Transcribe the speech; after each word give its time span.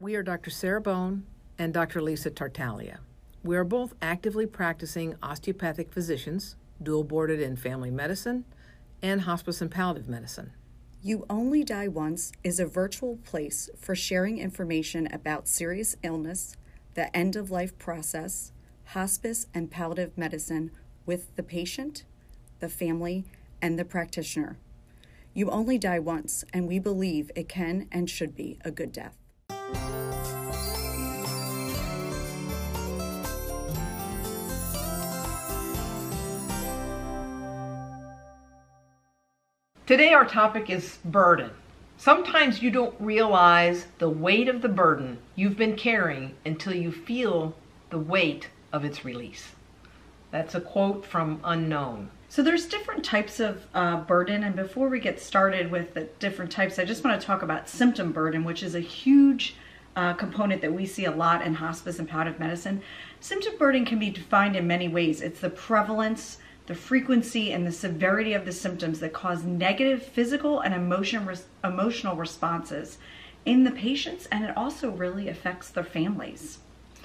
We 0.00 0.14
are 0.14 0.22
Dr. 0.22 0.50
Sarah 0.50 0.80
Bone 0.80 1.26
and 1.58 1.74
Dr. 1.74 2.00
Lisa 2.00 2.30
Tartaglia. 2.30 3.00
We 3.42 3.56
are 3.56 3.64
both 3.64 3.94
actively 4.00 4.46
practicing 4.46 5.16
osteopathic 5.24 5.92
physicians, 5.92 6.54
dual 6.80 7.02
boarded 7.02 7.40
in 7.40 7.56
family 7.56 7.90
medicine 7.90 8.44
and 9.02 9.22
hospice 9.22 9.60
and 9.60 9.68
palliative 9.68 10.08
medicine. 10.08 10.52
You 11.02 11.26
Only 11.28 11.64
Die 11.64 11.88
Once 11.88 12.30
is 12.44 12.60
a 12.60 12.66
virtual 12.66 13.16
place 13.24 13.70
for 13.76 13.96
sharing 13.96 14.38
information 14.38 15.08
about 15.12 15.48
serious 15.48 15.96
illness, 16.04 16.54
the 16.94 17.14
end 17.16 17.34
of 17.34 17.50
life 17.50 17.76
process, 17.76 18.52
hospice 18.84 19.48
and 19.52 19.68
palliative 19.68 20.16
medicine 20.16 20.70
with 21.06 21.34
the 21.34 21.42
patient, 21.42 22.04
the 22.60 22.68
family, 22.68 23.24
and 23.60 23.76
the 23.76 23.84
practitioner. 23.84 24.58
You 25.34 25.50
only 25.50 25.76
die 25.76 25.98
once, 25.98 26.44
and 26.52 26.68
we 26.68 26.78
believe 26.78 27.32
it 27.34 27.48
can 27.48 27.88
and 27.90 28.08
should 28.08 28.36
be 28.36 28.58
a 28.64 28.70
good 28.70 28.92
death. 28.92 29.17
Today, 39.88 40.12
our 40.12 40.26
topic 40.26 40.68
is 40.68 40.98
burden. 41.02 41.50
Sometimes 41.96 42.60
you 42.60 42.70
don't 42.70 42.94
realize 43.00 43.86
the 43.96 44.10
weight 44.10 44.46
of 44.46 44.60
the 44.60 44.68
burden 44.68 45.16
you've 45.34 45.56
been 45.56 45.76
carrying 45.76 46.34
until 46.44 46.74
you 46.74 46.92
feel 46.92 47.54
the 47.88 47.98
weight 47.98 48.50
of 48.70 48.84
its 48.84 49.06
release. 49.06 49.52
That's 50.30 50.54
a 50.54 50.60
quote 50.60 51.06
from 51.06 51.40
Unknown. 51.42 52.10
So 52.28 52.42
there's 52.42 52.66
different 52.66 53.02
types 53.02 53.40
of 53.40 53.66
uh, 53.72 54.02
burden, 54.02 54.44
and 54.44 54.54
before 54.54 54.90
we 54.90 55.00
get 55.00 55.18
started 55.18 55.70
with 55.70 55.94
the 55.94 56.02
different 56.18 56.52
types, 56.52 56.78
I 56.78 56.84
just 56.84 57.02
want 57.02 57.18
to 57.18 57.26
talk 57.26 57.40
about 57.40 57.66
symptom 57.66 58.12
burden, 58.12 58.44
which 58.44 58.62
is 58.62 58.74
a 58.74 58.80
huge 58.80 59.56
uh, 59.96 60.12
component 60.12 60.60
that 60.60 60.74
we 60.74 60.84
see 60.84 61.06
a 61.06 61.10
lot 61.10 61.40
in 61.40 61.54
hospice 61.54 61.98
and 61.98 62.06
palliative 62.06 62.38
medicine. 62.38 62.82
Symptom 63.20 63.56
burden 63.56 63.86
can 63.86 63.98
be 63.98 64.10
defined 64.10 64.54
in 64.54 64.66
many 64.66 64.88
ways. 64.88 65.22
It's 65.22 65.40
the 65.40 65.48
prevalence, 65.48 66.36
the 66.68 66.74
frequency, 66.74 67.50
and 67.50 67.66
the 67.66 67.72
severity 67.72 68.34
of 68.34 68.44
the 68.44 68.52
symptoms 68.52 69.00
that 69.00 69.14
cause 69.14 69.42
negative 69.42 70.02
physical 70.02 70.60
and 70.60 70.74
emotion 70.74 71.24
res- 71.24 71.46
emotional 71.64 72.14
responses 72.14 72.98
in 73.46 73.64
the 73.64 73.70
patients, 73.70 74.26
and 74.26 74.44
it 74.44 74.54
also 74.54 74.90
really 74.90 75.28
affects 75.28 75.70
their 75.70 75.82
families. 75.82 76.58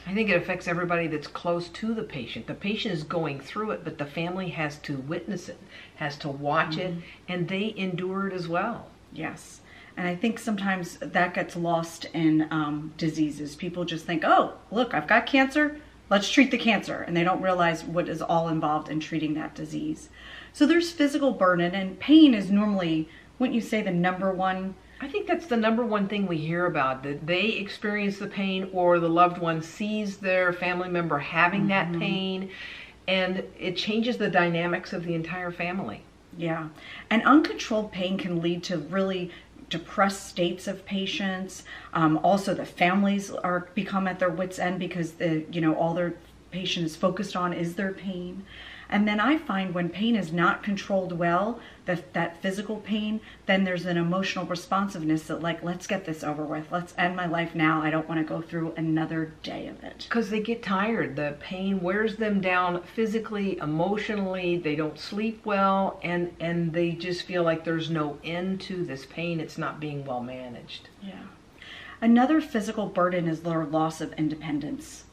I 0.06 0.14
think 0.14 0.30
it 0.30 0.36
affects 0.36 0.68
everybody 0.68 1.08
that's 1.08 1.28
close 1.28 1.70
to 1.70 1.94
the 1.94 2.04
patient. 2.04 2.46
The 2.46 2.54
patient 2.54 2.94
is 2.94 3.04
going 3.04 3.40
through 3.40 3.72
it, 3.72 3.86
but 3.86 3.98
the 3.98 4.06
family 4.06 4.50
has 4.50 4.78
to 4.80 4.98
witness 4.98 5.48
it, 5.48 5.58
has 5.96 6.18
to 6.18 6.28
watch 6.28 6.76
mm-hmm. 6.76 7.00
it, 7.00 7.04
and 7.30 7.48
they 7.48 7.74
endure 7.78 8.28
it 8.28 8.34
as 8.34 8.50
well. 8.50 8.88
Yes. 9.14 9.62
And 9.96 10.06
I 10.06 10.16
think 10.18 10.40
sometimes 10.40 10.98
that 10.98 11.34
gets 11.34 11.56
lost 11.56 12.06
in 12.14 12.50
um, 12.52 12.94
diseases. 12.98 13.56
People 13.56 13.86
just 13.86 14.06
think, 14.06 14.24
oh, 14.26 14.56
look, 14.72 14.94
I've 14.94 15.08
got 15.08 15.26
cancer, 15.26 15.80
let's 16.10 16.30
treat 16.30 16.52
the 16.52 16.58
cancer. 16.58 17.02
And 17.02 17.16
they 17.16 17.24
don't 17.24 17.42
realize 17.42 17.84
what 17.84 18.10
is 18.10 18.22
all 18.22 18.50
involved 18.50 18.90
in 18.90 19.00
treating 19.00 19.34
that 19.36 19.56
disease. 19.56 20.10
So 20.52 20.66
there's 20.66 20.92
physical 20.92 21.32
burden, 21.32 21.74
and 21.74 22.00
pain 22.00 22.34
is 22.34 22.52
normally, 22.52 23.10
wouldn't 23.40 23.56
you 23.56 23.62
say, 23.62 23.82
the 23.82 23.92
number 23.92 24.32
one 24.32 24.76
I 25.02 25.10
think 25.10 25.28
that's 25.28 25.48
the 25.48 25.58
number 25.58 25.86
one 25.86 26.08
thing 26.08 26.28
we 26.28 26.38
hear 26.38 26.66
about 26.66 27.04
that 27.04 27.28
they 27.28 27.44
experience 27.44 28.20
the 28.20 28.28
pain 28.28 28.70
or 28.72 29.00
the 29.00 29.10
loved 29.10 29.38
one 29.38 29.62
sees 29.62 30.16
their 30.16 30.54
family 30.54 30.88
member 30.88 31.20
having 31.20 31.68
mm-hmm. 31.68 31.92
that 31.92 32.00
pain 32.00 32.50
and 33.06 33.44
it 33.60 33.76
changes 33.76 34.16
the 34.16 34.30
dynamics 34.30 34.94
of 34.94 35.04
the 35.04 35.14
entire 35.14 35.52
family. 35.52 36.04
Yeah. 36.38 36.70
And 37.10 37.22
uncontrolled 37.24 37.92
pain 37.92 38.18
can 38.18 38.42
lead 38.42 38.64
to 38.64 38.78
really 38.78 39.30
depressed 39.74 40.28
states 40.28 40.68
of 40.68 40.86
patients. 40.86 41.64
Um, 41.94 42.20
also, 42.24 42.54
the 42.54 42.66
families 42.66 43.32
are 43.32 43.68
become 43.74 44.08
at 44.08 44.20
their 44.20 44.30
wits' 44.30 44.60
end 44.60 44.78
because 44.80 45.14
the 45.14 45.46
you 45.52 45.62
know 45.62 45.74
all 45.76 45.94
their 45.96 46.14
patient 46.54 46.86
is 46.86 46.96
focused 46.96 47.36
on 47.36 47.52
is 47.52 47.76
their 47.76 47.92
pain. 47.92 48.46
And 48.90 49.08
then 49.08 49.20
I 49.20 49.40
find 49.40 49.74
when 49.74 49.90
pain 49.90 50.16
is 50.16 50.32
not 50.32 50.62
controlled 50.62 51.14
well, 51.14 51.60
that, 51.86 52.14
that 52.14 52.40
physical 52.44 52.76
pain, 52.78 53.22
then 53.48 53.64
there's 53.64 53.88
an 53.88 53.98
emotional 53.98 54.46
responsiveness 54.46 55.24
that, 55.24 55.42
like, 55.42 55.64
let's 55.64 55.88
get 55.88 56.06
this 56.06 56.24
over 56.24 56.44
with. 56.44 56.72
Let's 56.72 56.94
end 56.96 57.16
my 57.16 57.26
life 57.26 57.56
now. 57.56 57.82
I 57.82 57.90
don't 57.90 58.08
want 58.08 58.22
to 58.22 58.24
go 58.24 58.40
through 58.40 58.74
another 58.78 59.34
day 59.42 59.68
of 59.68 59.84
it. 59.84 60.06
Because 60.08 60.30
they 60.30 60.42
get 60.42 60.62
tired. 60.62 61.16
The 61.16 61.38
pain 61.40 61.82
wears 61.82 62.18
them 62.18 62.40
down 62.40 62.84
physically, 62.84 63.58
emotionally. 63.58 64.58
They 64.58 64.76
don't 64.76 65.00
sleep 65.00 65.44
well, 65.44 66.00
and, 66.04 66.32
and 66.40 66.72
they 66.72 66.92
just 66.92 67.24
feel 67.24 67.42
like 67.42 67.64
there's 67.64 67.90
no 67.90 68.20
end 68.24 68.62
to 68.62 68.86
this 68.86 69.08
pain. 69.08 69.40
It's 69.40 69.58
not 69.58 69.80
being 69.80 70.06
well 70.06 70.22
managed. 70.22 70.90
Yeah. 71.02 71.24
Another 72.00 72.42
physical 72.42 72.86
burden 72.86 73.28
is 73.28 73.42
their 73.42 73.66
loss 73.66 74.02
of 74.02 74.14
independence. 74.14 75.06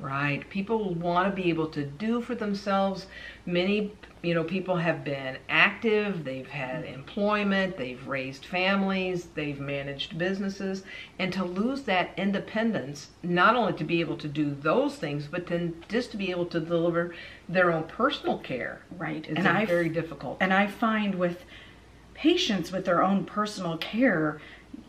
Right. 0.00 0.48
People 0.50 0.94
want 0.94 1.34
to 1.34 1.42
be 1.42 1.48
able 1.48 1.68
to 1.68 1.84
do 1.84 2.20
for 2.20 2.34
themselves. 2.34 3.06
Many, 3.46 3.92
you 4.22 4.34
know, 4.34 4.44
people 4.44 4.76
have 4.76 5.04
been 5.04 5.38
active, 5.48 6.24
they've 6.24 6.48
had 6.48 6.84
employment, 6.84 7.76
they've 7.76 8.06
raised 8.06 8.44
families, 8.44 9.28
they've 9.34 9.58
managed 9.58 10.18
businesses, 10.18 10.82
and 11.18 11.32
to 11.32 11.44
lose 11.44 11.82
that 11.82 12.10
independence, 12.16 13.10
not 13.22 13.56
only 13.56 13.72
to 13.74 13.84
be 13.84 14.00
able 14.00 14.16
to 14.18 14.28
do 14.28 14.54
those 14.54 14.96
things, 14.96 15.26
but 15.26 15.46
then 15.46 15.82
just 15.88 16.10
to 16.10 16.16
be 16.16 16.30
able 16.30 16.46
to 16.46 16.60
deliver 16.60 17.14
their 17.48 17.72
own 17.72 17.84
personal 17.84 18.38
care. 18.38 18.82
Right. 18.98 19.26
Is 19.26 19.36
and 19.44 19.68
very 19.68 19.88
difficult. 19.88 20.38
And 20.40 20.52
I 20.52 20.66
find 20.66 21.14
with 21.14 21.44
patients 22.14 22.72
with 22.72 22.84
their 22.84 23.02
own 23.02 23.24
personal 23.24 23.76
care, 23.76 24.40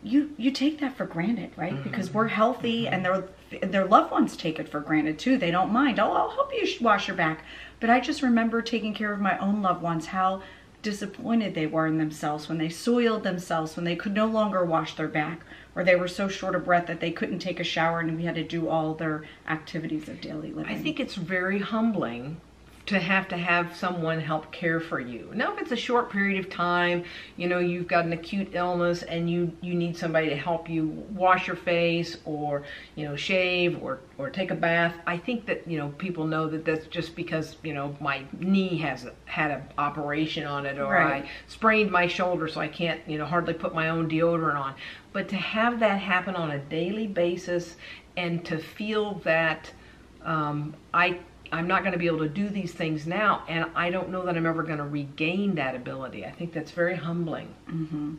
you 0.02 0.30
you 0.36 0.50
take 0.50 0.80
that 0.80 0.96
for 0.96 1.06
granted, 1.06 1.50
right? 1.56 1.72
Mm-hmm. 1.72 1.82
Because 1.82 2.12
we're 2.12 2.28
healthy 2.28 2.84
mm-hmm. 2.84 2.94
and 2.94 3.04
their 3.04 3.28
their 3.62 3.84
loved 3.84 4.10
ones 4.10 4.36
take 4.36 4.58
it 4.58 4.68
for 4.68 4.80
granted 4.80 5.18
too. 5.18 5.38
They 5.38 5.50
don't 5.50 5.72
mind. 5.72 5.98
Oh, 5.98 6.12
I'll 6.12 6.30
help 6.30 6.52
you 6.52 6.66
wash 6.80 7.08
your 7.08 7.16
back. 7.16 7.44
But 7.80 7.90
I 7.90 8.00
just 8.00 8.22
remember 8.22 8.62
taking 8.62 8.94
care 8.94 9.12
of 9.12 9.20
my 9.20 9.38
own 9.38 9.62
loved 9.62 9.82
ones, 9.82 10.06
how 10.06 10.42
disappointed 10.82 11.54
they 11.54 11.66
were 11.66 11.86
in 11.86 11.98
themselves 11.98 12.48
when 12.48 12.58
they 12.58 12.68
soiled 12.68 13.24
themselves, 13.24 13.74
when 13.76 13.84
they 13.84 13.96
could 13.96 14.14
no 14.14 14.26
longer 14.26 14.64
wash 14.64 14.94
their 14.94 15.08
back, 15.08 15.40
or 15.74 15.82
they 15.82 15.96
were 15.96 16.08
so 16.08 16.28
short 16.28 16.54
of 16.54 16.64
breath 16.64 16.86
that 16.86 17.00
they 17.00 17.10
couldn't 17.10 17.40
take 17.40 17.58
a 17.58 17.64
shower 17.64 18.00
and 18.00 18.16
we 18.16 18.24
had 18.24 18.36
to 18.36 18.44
do 18.44 18.68
all 18.68 18.94
their 18.94 19.24
activities 19.48 20.08
of 20.08 20.20
daily 20.20 20.52
living. 20.52 20.72
I 20.72 20.80
think 20.80 21.00
it's 21.00 21.16
very 21.16 21.58
humbling 21.58 22.40
to 22.86 23.00
have 23.00 23.26
to 23.26 23.36
have 23.36 23.76
someone 23.76 24.20
help 24.20 24.52
care 24.52 24.78
for 24.78 25.00
you. 25.00 25.28
Now, 25.34 25.52
if 25.52 25.60
it's 25.60 25.72
a 25.72 25.76
short 25.76 26.08
period 26.08 26.38
of 26.38 26.48
time, 26.48 27.02
you 27.36 27.48
know, 27.48 27.58
you've 27.58 27.88
got 27.88 28.04
an 28.04 28.12
acute 28.12 28.50
illness 28.52 29.02
and 29.02 29.28
you, 29.28 29.52
you 29.60 29.74
need 29.74 29.96
somebody 29.96 30.28
to 30.28 30.36
help 30.36 30.70
you 30.70 30.86
wash 31.10 31.48
your 31.48 31.56
face 31.56 32.18
or, 32.24 32.62
you 32.94 33.04
know, 33.04 33.16
shave 33.16 33.82
or, 33.82 34.00
or 34.18 34.30
take 34.30 34.52
a 34.52 34.54
bath, 34.54 34.94
I 35.04 35.18
think 35.18 35.46
that, 35.46 35.66
you 35.66 35.78
know, 35.78 35.88
people 35.98 36.26
know 36.26 36.48
that 36.48 36.64
that's 36.64 36.86
just 36.86 37.16
because, 37.16 37.56
you 37.64 37.74
know, 37.74 37.96
my 38.00 38.22
knee 38.38 38.78
has 38.78 39.04
a, 39.04 39.12
had 39.24 39.50
an 39.50 39.62
operation 39.78 40.46
on 40.46 40.64
it 40.64 40.78
or 40.78 40.92
right. 40.92 41.24
I 41.24 41.30
sprained 41.48 41.90
my 41.90 42.06
shoulder 42.06 42.46
so 42.46 42.60
I 42.60 42.68
can't, 42.68 43.00
you 43.08 43.18
know, 43.18 43.26
hardly 43.26 43.54
put 43.54 43.74
my 43.74 43.88
own 43.88 44.08
deodorant 44.08 44.56
on. 44.56 44.74
But 45.12 45.28
to 45.30 45.36
have 45.36 45.80
that 45.80 46.00
happen 46.00 46.36
on 46.36 46.52
a 46.52 46.58
daily 46.58 47.08
basis 47.08 47.74
and 48.16 48.44
to 48.44 48.58
feel 48.58 49.14
that 49.24 49.72
um, 50.24 50.74
I 50.94 51.18
I'm 51.52 51.66
not 51.66 51.82
going 51.82 51.92
to 51.92 51.98
be 51.98 52.06
able 52.06 52.20
to 52.20 52.28
do 52.28 52.48
these 52.48 52.72
things 52.72 53.06
now, 53.06 53.44
and 53.48 53.66
I 53.74 53.90
don't 53.90 54.10
know 54.10 54.24
that 54.26 54.36
I'm 54.36 54.46
ever 54.46 54.62
going 54.62 54.78
to 54.78 54.84
regain 54.84 55.54
that 55.56 55.74
ability. 55.74 56.24
I 56.24 56.30
think 56.30 56.52
that's 56.52 56.70
very 56.70 56.96
humbling. 56.96 57.54
Mm-hmm. 57.68 58.14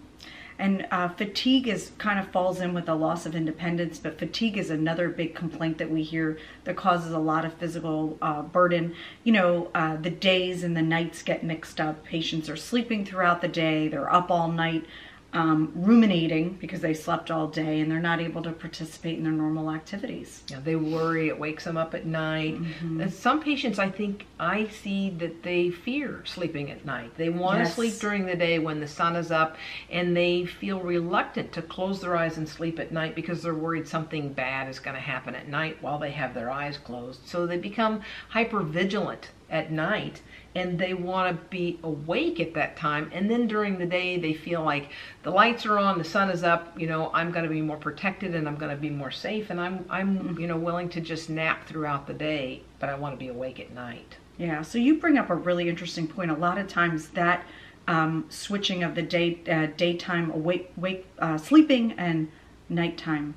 And 0.60 0.88
uh, 0.90 1.10
fatigue 1.10 1.68
is 1.68 1.92
kind 2.00 2.20
of 2.20 2.30
falls 2.30 2.62
in 2.62 2.74
with 2.74 2.88
the 2.88 2.96
loss 2.96 3.28
of 3.28 3.36
independence, 3.36 4.00
but 4.00 4.18
fatigue 4.18 4.58
is 4.58 4.72
another 4.72 5.08
big 5.08 5.36
complaint 5.36 5.78
that 5.78 5.92
we 5.92 6.02
hear 6.02 6.40
that 6.64 6.76
causes 6.76 7.12
a 7.12 7.20
lot 7.20 7.46
of 7.46 7.54
physical 7.54 8.18
uh, 8.24 8.42
burden. 8.42 8.96
You 9.24 9.34
know, 9.34 9.72
uh, 9.76 9.98
the 9.98 10.10
days 10.10 10.64
and 10.64 10.76
the 10.76 10.82
nights 10.82 11.22
get 11.22 11.44
mixed 11.44 11.80
up. 11.80 12.04
Patients 12.04 12.50
are 12.50 12.56
sleeping 12.56 13.06
throughout 13.06 13.42
the 13.42 13.48
day, 13.48 13.88
they're 13.88 14.12
up 14.12 14.32
all 14.32 14.48
night 14.48 14.86
um, 15.34 15.72
ruminating 15.76 16.54
because 16.54 16.80
they 16.80 16.94
slept 16.94 17.30
all 17.30 17.48
day 17.48 17.82
and 17.82 17.92
they're 17.92 18.00
not 18.00 18.22
able 18.22 18.42
to 18.44 18.52
participate 18.52 19.18
in 19.18 19.24
their 19.24 19.34
normal 19.34 19.70
activities. 19.72 20.44
Yeah, 20.48 20.60
they 20.62 20.76
worry, 20.76 21.28
it 21.28 21.38
wakes 21.38 21.66
them 21.66 21.76
up 21.76 21.94
at 21.94 22.06
night. 22.06 22.56
Mm-hmm. 22.56 23.02
And 23.02 23.14
some 23.14 23.42
patients, 23.42 23.78
I 23.78 23.90
think, 23.90 24.26
I 24.40 24.68
see 24.68 25.10
that 25.12 25.44
they 25.44 25.70
fear 25.70 26.24
sleeping 26.26 26.72
at 26.72 26.86
night. 26.86 27.16
They 27.18 27.30
want 27.30 27.60
yes. 27.60 27.70
to 27.70 27.76
sleep 27.76 28.00
during 28.00 28.26
the 28.26 28.36
day 28.36 28.60
when 28.60 28.80
the 28.80 28.88
sun 28.88 29.16
is 29.16 29.30
up 29.30 29.58
and 29.90 30.16
they 30.16 30.46
feel 30.46 30.80
reluctant 30.80 31.52
to 31.54 31.62
close 31.62 32.00
their 32.00 32.16
eyes 32.16 32.38
and 32.38 32.48
sleep 32.48 32.80
at 32.80 32.92
night 32.92 33.14
because 33.14 33.44
they're 33.44 33.54
worried 33.54 33.88
something 33.88 34.32
bad 34.32 34.70
is 34.70 34.80
going 34.80 34.96
to 34.96 35.02
happen 35.02 35.36
at 35.36 35.50
night 35.50 35.78
while 35.82 36.00
they 36.00 36.12
have 36.12 36.34
their 36.34 36.50
eyes 36.50 36.78
closed. 36.78 37.28
So 37.28 37.46
they 37.46 37.58
become 37.58 38.02
hyper 38.30 38.62
vigilant 38.62 39.30
at 39.50 39.72
night 39.72 40.22
and 40.58 40.80
they 40.80 40.94
want 40.94 41.30
to 41.30 41.46
be 41.50 41.80
awake 41.84 42.40
at 42.40 42.54
that 42.54 42.76
time 42.76 43.10
and 43.14 43.30
then 43.30 43.48
during 43.48 43.78
the 43.78 43.86
day 43.86 44.18
they 44.18 44.34
feel 44.34 44.64
like 44.64 44.90
the 45.24 45.30
lights 45.30 45.66
are 45.66 45.78
on 45.78 45.98
the 45.98 46.04
sun 46.04 46.30
is 46.30 46.44
up 46.44 46.80
you 46.80 46.88
know 46.88 47.12
i'm 47.14 47.32
going 47.32 47.44
to 47.44 47.50
be 47.50 47.62
more 47.62 47.78
protected 47.78 48.34
and 48.34 48.48
i'm 48.48 48.56
going 48.56 48.72
to 48.72 48.82
be 48.82 48.90
more 48.90 49.12
safe 49.12 49.50
and 49.50 49.62
i'm 49.62 49.86
i'm 49.90 50.38
you 50.40 50.48
know 50.48 50.58
willing 50.58 50.90
to 50.90 51.00
just 51.00 51.30
nap 51.30 51.68
throughout 51.68 52.08
the 52.08 52.14
day 52.14 52.62
but 52.80 52.90
i 52.90 52.96
want 52.96 53.14
to 53.14 53.20
be 53.20 53.28
awake 53.28 53.60
at 53.60 53.72
night. 53.74 54.18
Yeah 54.38 54.62
so 54.62 54.78
you 54.78 55.00
bring 55.00 55.18
up 55.18 55.30
a 55.30 55.36
really 55.36 55.70
interesting 55.70 56.08
point. 56.08 56.32
A 56.32 56.36
lot 56.36 56.58
of 56.58 56.68
times 56.68 57.10
that 57.10 57.46
um, 57.88 58.26
switching 58.30 58.84
of 58.84 58.96
the 58.96 59.02
day 59.02 59.40
uh, 59.50 59.68
daytime 59.78 60.30
awake 60.32 60.72
wake 60.76 61.06
uh, 61.20 61.38
sleeping 61.38 61.94
and 61.94 62.30
nighttime 62.70 63.36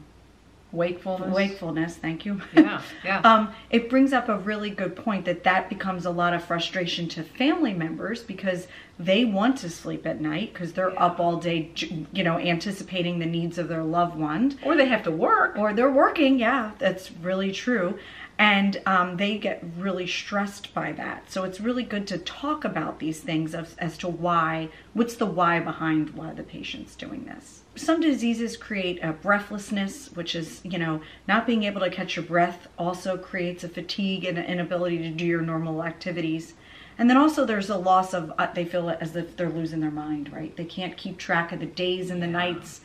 Wakefulness. 0.73 1.35
wakefulness. 1.35 1.97
Thank 1.97 2.25
you. 2.25 2.41
Yeah, 2.55 2.81
yeah. 3.05 3.21
um, 3.25 3.53
it 3.71 3.91
brings 3.91 4.13
up 4.13 4.29
a 4.29 4.39
really 4.39 4.71
good 4.71 4.95
point 4.97 5.25
that 5.25 5.43
that 5.45 5.69
becomes 5.69 6.07
a 6.07 6.11
lot 6.11 6.33
of 6.35 6.45
frustration 6.45 7.09
to 7.09 7.23
family 7.25 7.75
members 7.75 8.23
because 8.23 8.69
they 8.99 9.25
want 9.25 9.57
to 9.59 9.71
sleep 9.71 10.07
at 10.07 10.21
night 10.21 10.53
because 10.53 10.73
they're 10.75 10.91
Yeah. 10.93 11.05
up 11.07 11.19
all 11.21 11.37
day, 11.37 11.71
you 12.13 12.23
know, 12.23 12.39
anticipating 12.39 13.19
the 13.19 13.27
needs 13.27 13.59
of 13.59 13.69
their 13.69 13.83
loved 13.83 14.17
one, 14.17 14.59
or 14.63 14.77
they 14.77 14.87
have 14.87 15.03
to 15.05 15.11
work. 15.11 15.57
or 15.59 15.73
they're 15.73 15.91
working. 15.91 16.39
Yeah, 16.39 16.73
that's 16.79 17.11
really 17.13 17.51
true. 17.53 17.99
And 18.39 18.81
um, 18.87 19.17
they 19.19 19.37
get 19.37 19.63
really 19.77 20.07
stressed 20.07 20.73
by 20.73 20.93
that. 20.93 21.31
So 21.31 21.45
it's 21.45 21.61
really 21.61 21.83
good 21.83 22.07
to 22.07 22.17
talk 22.17 22.65
about 22.65 22.99
these 22.99 23.21
things 23.21 23.55
as, 23.55 23.75
as 23.79 23.99
to 23.99 24.09
why, 24.09 24.71
what's 24.95 25.15
the 25.17 25.27
why 25.27 25.61
behind 25.61 26.11
why 26.11 26.33
the 26.33 26.43
patient's 26.43 26.95
doing 26.97 27.25
this. 27.27 27.60
Some 27.77 28.01
diseases 28.01 28.57
create 28.57 29.03
a 29.03 29.13
breathlessness, 29.13 30.11
which 30.13 30.35
is, 30.35 30.61
you 30.65 30.79
know, 30.79 31.01
not 31.29 31.47
being 31.47 31.63
able 31.63 31.81
to 31.81 31.91
catch 31.91 32.17
your 32.17 32.25
breath 32.25 32.67
also 32.79 33.17
creates 33.17 33.65
a 33.65 33.69
fatigue 33.69 34.25
and 34.25 34.39
an 34.39 34.45
inability 34.45 34.99
to 34.99 35.11
do 35.11 35.25
your 35.25 35.41
normal 35.41 35.85
activities. 35.85 36.55
And 36.99 37.09
then 37.09 37.17
also 37.17 37.47
there's 37.47 37.71
a 37.71 37.77
loss 37.79 38.13
of, 38.13 38.33
uh, 38.39 38.53
they 38.53 38.65
feel 38.65 38.91
as 38.91 39.17
if 39.17 39.37
they're 39.37 39.49
losing 39.49 39.81
their 39.81 39.91
mind, 39.91 40.33
right? 40.33 40.55
They 40.57 40.65
can't 40.65 40.97
keep 40.97 41.17
track 41.17 41.53
of 41.53 41.61
the 41.61 41.67
days 41.67 42.11
and 42.11 42.21
the 42.21 42.27
nights. 42.27 42.83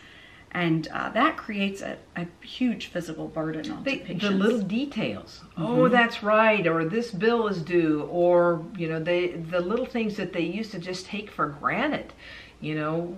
And 0.51 0.87
uh, 0.87 1.09
that 1.09 1.35
creates 1.35 1.81
a, 1.81 1.97
a 2.15 2.27
huge 2.39 2.85
physical 2.87 3.27
burden 3.27 3.69
on 3.69 3.83
the 3.83 3.97
patients. 3.97 4.23
the 4.23 4.31
little 4.31 4.61
details. 4.61 5.41
Oh, 5.57 5.89
that's 5.89 6.23
right. 6.23 6.65
Or 6.65 6.85
this 6.85 7.11
bill 7.11 7.47
is 7.47 7.61
due. 7.61 8.03
Or 8.03 8.65
you 8.77 8.87
know, 8.87 9.03
they 9.03 9.31
the 9.31 9.59
little 9.59 9.85
things 9.85 10.15
that 10.15 10.31
they 10.31 10.43
used 10.43 10.71
to 10.71 10.79
just 10.79 11.07
take 11.07 11.29
for 11.29 11.47
granted. 11.47 12.13
You 12.65 12.73
know, 12.73 13.15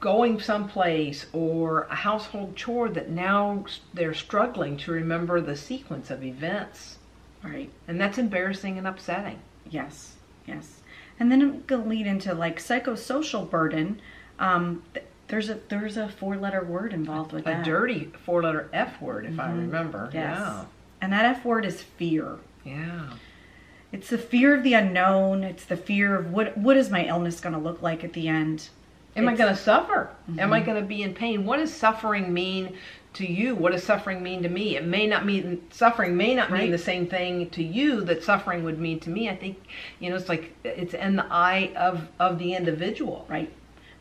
going 0.00 0.40
someplace 0.40 1.26
or 1.32 1.82
a 1.90 1.94
household 1.94 2.56
chore 2.56 2.88
that 2.88 3.08
now 3.08 3.64
they're 3.94 4.14
struggling 4.14 4.76
to 4.78 4.90
remember 4.90 5.40
the 5.40 5.54
sequence 5.54 6.10
of 6.10 6.24
events, 6.24 6.98
Right. 7.44 7.70
and 7.86 8.00
that's 8.00 8.18
embarrassing 8.18 8.78
and 8.78 8.88
upsetting. 8.88 9.38
Yes, 9.70 10.16
yes. 10.44 10.80
And 11.20 11.30
then 11.30 11.40
I'm 11.40 11.62
gonna 11.68 11.84
lead 11.84 12.08
into 12.08 12.34
like 12.34 12.58
psychosocial 12.58 13.48
burden. 13.48 14.00
Um, 14.40 14.82
th- 14.92 15.06
there's 15.28 15.48
a 15.48 15.60
there's 15.68 15.96
a 15.96 16.08
four 16.08 16.36
letter 16.36 16.64
word 16.64 16.92
involved 16.92 17.30
with 17.30 17.46
A 17.46 17.50
that. 17.50 17.60
A 17.60 17.64
dirty 17.64 18.10
four-letter 18.24 18.70
F 18.72 19.00
word, 19.00 19.24
if 19.24 19.38
I 19.38 19.52
remember. 19.52 20.06
Mm-hmm. 20.08 20.16
Yes. 20.16 20.36
Yeah. 20.40 20.64
And 21.00 21.12
that 21.12 21.24
F 21.36 21.44
word 21.44 21.64
is 21.64 21.80
fear. 21.80 22.38
Yeah. 22.64 23.10
It's 23.92 24.10
the 24.10 24.18
fear 24.18 24.52
of 24.56 24.64
the 24.64 24.74
unknown. 24.74 25.44
It's 25.44 25.64
the 25.64 25.76
fear 25.76 26.16
of 26.16 26.32
what 26.32 26.58
what 26.58 26.76
is 26.76 26.90
my 26.90 27.04
illness 27.06 27.38
gonna 27.38 27.60
look 27.60 27.80
like 27.82 28.02
at 28.02 28.14
the 28.14 28.26
end. 28.26 28.68
Am 29.16 29.28
I 29.28 29.34
going 29.34 29.54
to 29.54 29.60
suffer? 29.60 30.10
Am 30.28 30.36
Mm-hmm. 30.36 30.52
I 30.52 30.60
going 30.60 30.80
to 30.80 30.86
be 30.86 31.02
in 31.02 31.14
pain? 31.14 31.44
What 31.44 31.56
does 31.58 31.72
suffering 31.74 32.32
mean 32.32 32.76
to 33.14 33.26
you? 33.26 33.54
What 33.56 33.72
does 33.72 33.82
suffering 33.82 34.22
mean 34.22 34.42
to 34.44 34.48
me? 34.48 34.76
It 34.76 34.84
may 34.84 35.06
not 35.06 35.26
mean 35.26 35.62
suffering 35.70 36.16
may 36.16 36.34
not 36.34 36.52
mean 36.52 36.70
the 36.70 36.78
same 36.78 37.06
thing 37.06 37.50
to 37.50 37.62
you 37.62 38.02
that 38.04 38.22
suffering 38.22 38.62
would 38.64 38.78
mean 38.78 39.00
to 39.00 39.10
me. 39.10 39.28
I 39.28 39.34
think 39.36 39.58
you 39.98 40.10
know 40.10 40.16
it's 40.16 40.28
like 40.28 40.54
it's 40.62 40.94
in 40.94 41.16
the 41.16 41.26
eye 41.30 41.72
of 41.76 42.08
of 42.20 42.38
the 42.38 42.54
individual. 42.54 43.26
Right. 43.28 43.52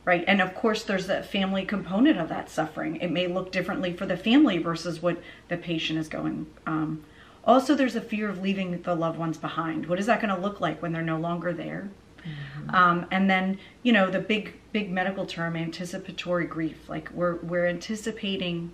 Right. 0.06 0.24
And 0.28 0.42
of 0.42 0.54
course 0.56 0.84
there's 0.84 1.08
that 1.08 1.26
family 1.26 1.66
component 1.66 2.20
of 2.20 2.30
that 2.30 2.50
suffering. 2.50 2.98
It 2.98 3.12
may 3.12 3.28
look 3.28 3.52
differently 3.52 3.94
for 3.94 4.06
the 4.06 4.18
family 4.18 4.58
versus 4.60 5.02
what 5.02 5.18
the 5.50 5.58
patient 5.58 6.00
is 6.00 6.08
going. 6.08 6.46
Um, 6.68 7.04
also 7.44 7.74
there's 7.76 7.96
a 7.96 8.02
fear 8.02 8.30
of 8.30 8.42
leaving 8.42 8.82
the 8.82 8.96
loved 8.96 9.18
ones 9.20 9.38
behind. 9.38 9.88
What 9.88 10.00
is 10.00 10.06
that 10.06 10.22
going 10.22 10.34
to 10.34 10.40
look 10.42 10.62
like 10.62 10.82
when 10.82 10.94
they're 10.94 11.02
no 11.02 11.20
longer 11.20 11.52
there? 11.54 11.90
Um, 12.74 13.06
and 13.12 13.30
then 13.30 13.60
you 13.84 13.94
know 13.94 14.10
the 14.10 14.20
big 14.20 14.54
big 14.72 14.92
medical 14.92 15.26
term 15.26 15.56
anticipatory 15.56 16.46
grief 16.46 16.88
like 16.88 17.10
we're 17.12 17.36
we're 17.38 17.66
anticipating 17.66 18.72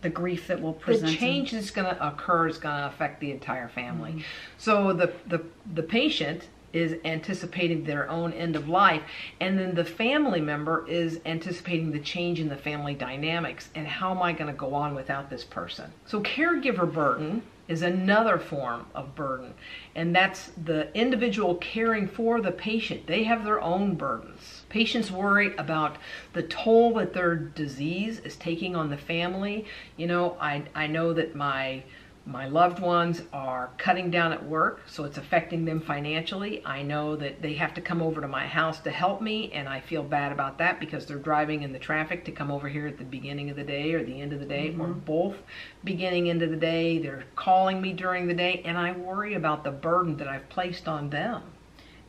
the 0.00 0.08
grief 0.08 0.46
that 0.46 0.60
will 0.60 0.74
The 0.74 0.78
present 0.80 1.10
in- 1.12 1.16
change 1.18 1.52
that's 1.52 1.70
going 1.70 1.94
to 1.94 2.06
occur 2.06 2.48
is 2.48 2.58
going 2.58 2.76
to 2.76 2.86
affect 2.86 3.20
the 3.20 3.32
entire 3.32 3.68
family. 3.68 4.12
Mm-hmm. 4.12 4.20
So 4.56 4.92
the, 4.92 5.12
the 5.26 5.42
the 5.74 5.82
patient 5.82 6.48
is 6.72 6.96
anticipating 7.04 7.84
their 7.84 8.08
own 8.10 8.32
end 8.34 8.54
of 8.54 8.68
life, 8.68 9.02
and 9.40 9.58
then 9.58 9.74
the 9.74 9.84
family 9.84 10.40
member 10.40 10.86
is 10.86 11.18
anticipating 11.24 11.90
the 11.90 11.98
change 11.98 12.40
in 12.40 12.48
the 12.48 12.56
family 12.56 12.94
dynamics 12.94 13.70
and 13.74 13.86
how 13.86 14.10
am 14.10 14.22
I 14.22 14.32
going 14.32 14.52
to 14.52 14.56
go 14.56 14.74
on 14.74 14.94
without 14.94 15.30
this 15.30 15.44
person? 15.44 15.90
So 16.06 16.20
caregiver 16.20 16.92
burden 16.92 17.42
is 17.68 17.82
another 17.82 18.38
form 18.38 18.86
of 18.94 19.14
burden, 19.14 19.52
and 19.94 20.16
that's 20.16 20.50
the 20.64 20.92
individual 20.98 21.54
caring 21.56 22.08
for 22.08 22.40
the 22.40 22.50
patient. 22.50 23.06
They 23.06 23.24
have 23.24 23.44
their 23.44 23.60
own 23.60 23.94
burdens. 23.94 24.64
Patients 24.70 25.10
worry 25.10 25.54
about 25.56 25.98
the 26.32 26.42
toll 26.42 26.94
that 26.94 27.12
their 27.12 27.36
disease 27.36 28.20
is 28.20 28.36
taking 28.36 28.74
on 28.74 28.88
the 28.88 28.96
family. 28.96 29.66
You 29.96 30.06
know, 30.06 30.36
I, 30.40 30.64
I 30.74 30.86
know 30.86 31.12
that 31.12 31.36
my 31.36 31.82
my 32.28 32.46
loved 32.46 32.78
ones 32.78 33.22
are 33.32 33.70
cutting 33.78 34.10
down 34.10 34.34
at 34.34 34.44
work, 34.44 34.82
so 34.86 35.04
it's 35.04 35.16
affecting 35.16 35.64
them 35.64 35.80
financially. 35.80 36.62
I 36.62 36.82
know 36.82 37.16
that 37.16 37.40
they 37.40 37.54
have 37.54 37.72
to 37.72 37.80
come 37.80 38.02
over 38.02 38.20
to 38.20 38.28
my 38.28 38.46
house 38.46 38.80
to 38.80 38.90
help 38.90 39.22
me, 39.22 39.50
and 39.52 39.66
I 39.66 39.80
feel 39.80 40.02
bad 40.02 40.30
about 40.30 40.58
that 40.58 40.78
because 40.78 41.06
they're 41.06 41.16
driving 41.16 41.62
in 41.62 41.72
the 41.72 41.78
traffic 41.78 42.26
to 42.26 42.30
come 42.30 42.50
over 42.50 42.68
here 42.68 42.86
at 42.86 42.98
the 42.98 43.04
beginning 43.04 43.48
of 43.48 43.56
the 43.56 43.64
day 43.64 43.94
or 43.94 44.04
the 44.04 44.20
end 44.20 44.34
of 44.34 44.40
the 44.40 44.46
day, 44.46 44.68
or 44.78 44.88
mm-hmm. 44.88 44.98
both 45.00 45.36
beginning 45.84 46.26
into 46.26 46.46
the 46.46 46.56
day. 46.56 46.98
They're 46.98 47.24
calling 47.34 47.80
me 47.80 47.94
during 47.94 48.26
the 48.26 48.34
day, 48.34 48.60
and 48.62 48.76
I 48.76 48.92
worry 48.92 49.32
about 49.32 49.64
the 49.64 49.70
burden 49.70 50.18
that 50.18 50.28
I've 50.28 50.50
placed 50.50 50.86
on 50.86 51.08
them. 51.08 51.44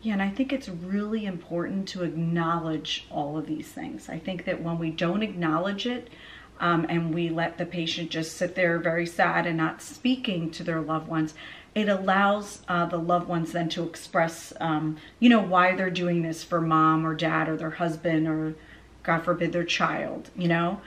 Yeah, 0.01 0.13
and 0.13 0.22
I 0.22 0.30
think 0.30 0.51
it's 0.51 0.68
really 0.68 1.25
important 1.25 1.88
to 1.89 2.04
acknowledge 2.04 3.07
all 3.10 3.38
of 3.38 3.48
these 3.48 3.69
things. 3.69 4.10
I 4.10 4.19
think 4.19 4.44
that 4.44 4.62
when 4.62 4.80
we 4.80 4.92
don't 4.92 5.24
acknowledge 5.24 5.86
it, 5.86 6.10
um, 6.59 6.85
and 6.89 7.13
we 7.13 7.29
let 7.29 7.57
the 7.57 7.65
patient 7.65 8.09
just 8.09 8.38
sit 8.38 8.56
there 8.56 8.79
very 8.79 9.06
sad 9.06 9.45
and 9.45 9.57
not 9.57 9.81
speaking 9.81 10.51
to 10.51 10.63
their 10.63 10.81
loved 10.81 11.07
ones, 11.07 11.33
it 11.75 11.88
allows 11.88 12.61
uh, 12.67 12.85
the 12.85 12.97
loved 12.97 13.27
ones 13.27 13.51
then 13.51 13.69
to 13.69 13.83
express, 13.83 14.51
um, 14.59 14.97
you 15.19 15.29
know, 15.29 15.41
why 15.41 15.75
they're 15.75 15.89
doing 15.89 16.21
this 16.21 16.44
for 16.44 16.59
mom 16.59 17.06
or 17.06 17.15
dad 17.15 17.47
or 17.47 17.56
their 17.56 17.69
husband 17.69 18.27
or, 18.27 18.56
God 19.03 19.23
forbid, 19.23 19.53
their 19.53 19.63
child, 19.63 20.29
you 20.35 20.47
know. 20.47 20.81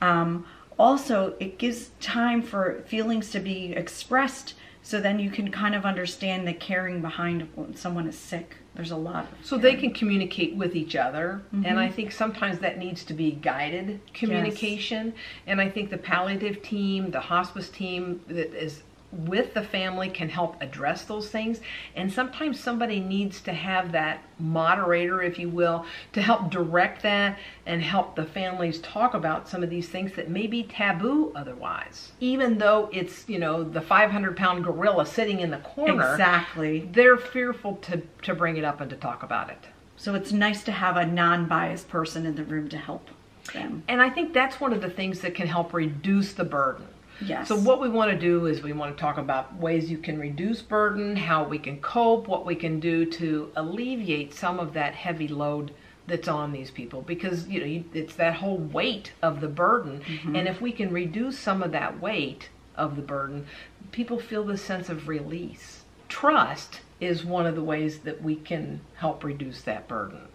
Um, 0.00 0.46
also, 0.78 1.34
it 1.40 1.58
gives 1.58 1.90
time 2.00 2.40
for 2.42 2.82
feelings 2.86 3.30
to 3.32 3.40
be 3.40 3.72
expressed 3.72 4.54
so 4.82 5.00
then 5.00 5.18
you 5.18 5.30
can 5.30 5.50
kind 5.50 5.74
of 5.74 5.84
understand 5.84 6.48
the 6.48 6.54
caring 6.54 7.00
behind 7.00 7.48
when 7.54 7.76
someone 7.76 8.06
is 8.08 8.16
sick. 8.16 8.56
There's 8.74 8.92
a 8.92 8.96
lot. 8.96 9.24
Of 9.24 9.46
So 9.46 9.58
they 9.58 9.74
can 9.74 9.92
communicate 9.92 10.54
with 10.54 10.74
each 10.74 10.96
other, 10.96 11.42
and 11.52 11.78
I 11.78 11.86
mm-hmm. 11.86 11.94
think 11.96 12.12
sometimes 12.12 12.60
that 12.60 12.78
needs 12.78 13.04
to 13.04 13.14
be 13.14 13.32
guided 13.32 14.00
communication. 14.14 15.12
And 15.46 15.60
I 15.60 15.68
think 15.68 15.90
the 15.90 15.98
palliative 15.98 16.62
team, 16.62 17.10
the 17.10 17.20
hospice 17.20 17.68
team 17.68 18.20
that 18.28 18.54
is 18.54 18.82
with 19.12 19.54
the 19.54 19.62
family 19.62 20.08
can 20.08 20.28
help 20.28 20.60
address 20.62 21.04
those 21.04 21.28
things. 21.30 21.60
And 21.96 22.12
sometimes 22.12 22.60
somebody 22.60 23.00
needs 23.00 23.40
to 23.42 23.52
have 23.52 23.92
that 23.92 24.22
moderator, 24.38 25.22
if 25.22 25.38
you 25.38 25.48
will, 25.48 25.84
to 26.12 26.22
help 26.22 26.50
direct 26.50 27.02
that 27.02 27.38
and 27.66 27.82
help 27.82 28.16
the 28.16 28.24
families 28.24 28.78
talk 28.80 29.14
about 29.14 29.48
some 29.48 29.62
of 29.62 29.70
these 29.70 29.88
things 29.88 30.12
that 30.14 30.30
may 30.30 30.46
be 30.46 30.62
taboo 30.62 31.32
otherwise. 31.34 32.12
Even 32.20 32.58
though 32.58 32.88
it's, 32.92 33.28
you 33.28 33.38
know, 33.38 33.64
the 33.64 33.80
500 33.80 34.36
pound 34.36 34.64
gorilla 34.64 35.04
sitting 35.06 35.40
in 35.40 35.50
the 35.50 35.58
corner 35.58 36.12
Exactly. 36.12 36.88
they're 36.92 37.16
fearful 37.16 37.76
to 37.76 38.02
to 38.22 38.34
bring 38.34 38.56
it 38.56 38.64
up 38.64 38.80
and 38.80 38.90
to 38.90 38.96
talk 38.96 39.22
about 39.22 39.50
it. 39.50 39.66
So 39.96 40.14
it's 40.14 40.32
nice 40.32 40.62
to 40.64 40.72
have 40.72 40.96
a 40.96 41.04
non-biased 41.04 41.88
person 41.88 42.24
in 42.24 42.34
the 42.34 42.44
room 42.44 42.68
to 42.70 42.78
help 42.78 43.08
them. 43.52 43.82
And 43.88 44.00
I 44.00 44.08
think 44.08 44.32
that's 44.32 44.60
one 44.60 44.72
of 44.72 44.80
the 44.80 44.88
things 44.90 45.20
that 45.20 45.34
can 45.34 45.46
help 45.46 45.74
reduce 45.74 46.32
the 46.32 46.44
burden. 46.44 46.86
Yes. 47.20 47.48
So 47.48 47.56
what 47.56 47.80
we 47.80 47.88
want 47.88 48.10
to 48.10 48.18
do 48.18 48.46
is 48.46 48.62
we 48.62 48.72
want 48.72 48.96
to 48.96 49.00
talk 49.00 49.18
about 49.18 49.54
ways 49.56 49.90
you 49.90 49.98
can 49.98 50.18
reduce 50.18 50.62
burden, 50.62 51.16
how 51.16 51.44
we 51.44 51.58
can 51.58 51.80
cope, 51.80 52.28
what 52.28 52.46
we 52.46 52.54
can 52.54 52.80
do 52.80 53.04
to 53.04 53.52
alleviate 53.56 54.34
some 54.34 54.58
of 54.58 54.72
that 54.74 54.94
heavy 54.94 55.28
load 55.28 55.72
that's 56.06 56.28
on 56.28 56.52
these 56.52 56.70
people. 56.70 57.02
Because 57.02 57.46
you 57.46 57.60
know 57.60 57.66
you, 57.66 57.84
it's 57.92 58.14
that 58.16 58.34
whole 58.34 58.58
weight 58.58 59.12
of 59.22 59.40
the 59.40 59.48
burden. 59.48 60.00
Mm-hmm. 60.00 60.36
And 60.36 60.48
if 60.48 60.60
we 60.60 60.72
can 60.72 60.92
reduce 60.92 61.38
some 61.38 61.62
of 61.62 61.72
that 61.72 62.00
weight 62.00 62.48
of 62.76 62.96
the 62.96 63.02
burden 63.02 63.46
people 63.92 64.18
feel 64.18 64.44
this 64.44 64.62
sense 64.62 64.88
of 64.88 65.08
release. 65.08 65.82
Trust 66.08 66.80
is 67.00 67.24
one 67.24 67.46
of 67.46 67.54
the 67.54 67.62
ways 67.62 68.00
that 68.00 68.22
we 68.22 68.36
can 68.36 68.80
help 68.96 69.24
reduce 69.24 69.62
that 69.62 69.88
burden. 69.88 70.28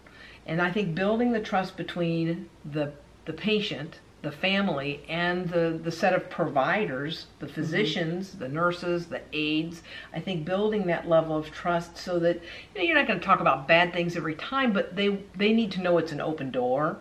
And 0.46 0.62
i 0.62 0.70
think 0.70 0.94
building 0.94 1.32
the 1.32 1.40
trust 1.40 1.76
between 1.76 2.48
the 2.64 2.92
the 3.24 3.32
patient 3.32 3.98
the 4.26 4.32
family 4.32 5.04
and 5.08 5.48
the, 5.50 5.78
the 5.84 5.92
set 5.92 6.12
of 6.12 6.28
providers, 6.28 7.26
the 7.38 7.46
physicians, 7.46 8.32
the 8.32 8.48
nurses, 8.48 9.06
the 9.06 9.20
aides. 9.32 9.82
I 10.12 10.18
think 10.18 10.44
building 10.44 10.88
that 10.88 11.08
level 11.08 11.36
of 11.36 11.52
trust 11.52 11.96
so 11.96 12.18
that 12.18 12.42
you 12.74 12.80
know, 12.80 12.82
you're 12.82 12.96
not 12.96 13.06
going 13.06 13.20
to 13.20 13.24
talk 13.24 13.38
about 13.38 13.68
bad 13.68 13.92
things 13.92 14.16
every 14.16 14.34
time, 14.34 14.72
but 14.72 14.96
they 14.96 15.20
they 15.36 15.52
need 15.52 15.70
to 15.72 15.80
know 15.80 15.96
it's 15.98 16.10
an 16.10 16.20
open 16.20 16.50
door 16.50 16.96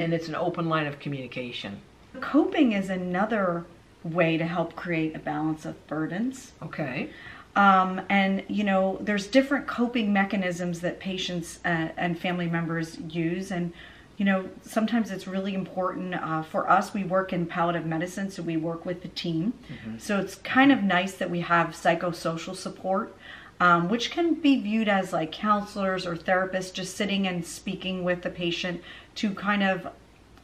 and 0.00 0.14
it's 0.14 0.28
an 0.28 0.34
open 0.34 0.70
line 0.70 0.86
of 0.86 0.98
communication. 0.98 1.82
Coping 2.20 2.72
is 2.72 2.88
another 2.88 3.66
way 4.02 4.38
to 4.38 4.46
help 4.46 4.74
create 4.74 5.14
a 5.14 5.18
balance 5.18 5.66
of 5.66 5.86
burdens. 5.86 6.52
Okay. 6.62 7.10
Um, 7.56 8.00
and 8.08 8.42
you 8.48 8.64
know, 8.64 8.98
there's 9.02 9.26
different 9.26 9.66
coping 9.66 10.14
mechanisms 10.14 10.80
that 10.80 10.98
patients 10.98 11.60
uh, 11.64 11.88
and 11.98 12.18
family 12.18 12.46
members 12.46 12.98
use, 13.08 13.50
and 13.50 13.72
you 14.16 14.24
know, 14.24 14.48
sometimes 14.62 15.10
it's 15.10 15.26
really 15.26 15.54
important 15.54 16.14
uh, 16.14 16.42
for 16.42 16.70
us. 16.70 16.94
We 16.94 17.02
work 17.04 17.32
in 17.32 17.46
palliative 17.46 17.86
medicine, 17.86 18.30
so 18.30 18.42
we 18.42 18.56
work 18.56 18.86
with 18.86 19.02
the 19.02 19.08
team. 19.08 19.54
So 19.98 20.20
it's 20.20 20.36
kind 20.36 20.70
of 20.70 20.82
nice 20.82 21.14
that 21.14 21.30
we 21.30 21.40
have 21.40 21.68
psychosocial 21.70 22.54
support, 22.54 23.16
um, 23.58 23.88
which 23.88 24.10
can 24.10 24.34
be 24.34 24.60
viewed 24.60 24.88
as 24.88 25.12
like 25.12 25.32
counselors 25.32 26.06
or 26.06 26.14
therapists 26.16 26.72
just 26.72 26.96
sitting 26.96 27.26
and 27.26 27.44
speaking 27.44 28.04
with 28.04 28.22
the 28.22 28.30
patient 28.30 28.82
to 29.16 29.34
kind 29.34 29.62
of 29.64 29.88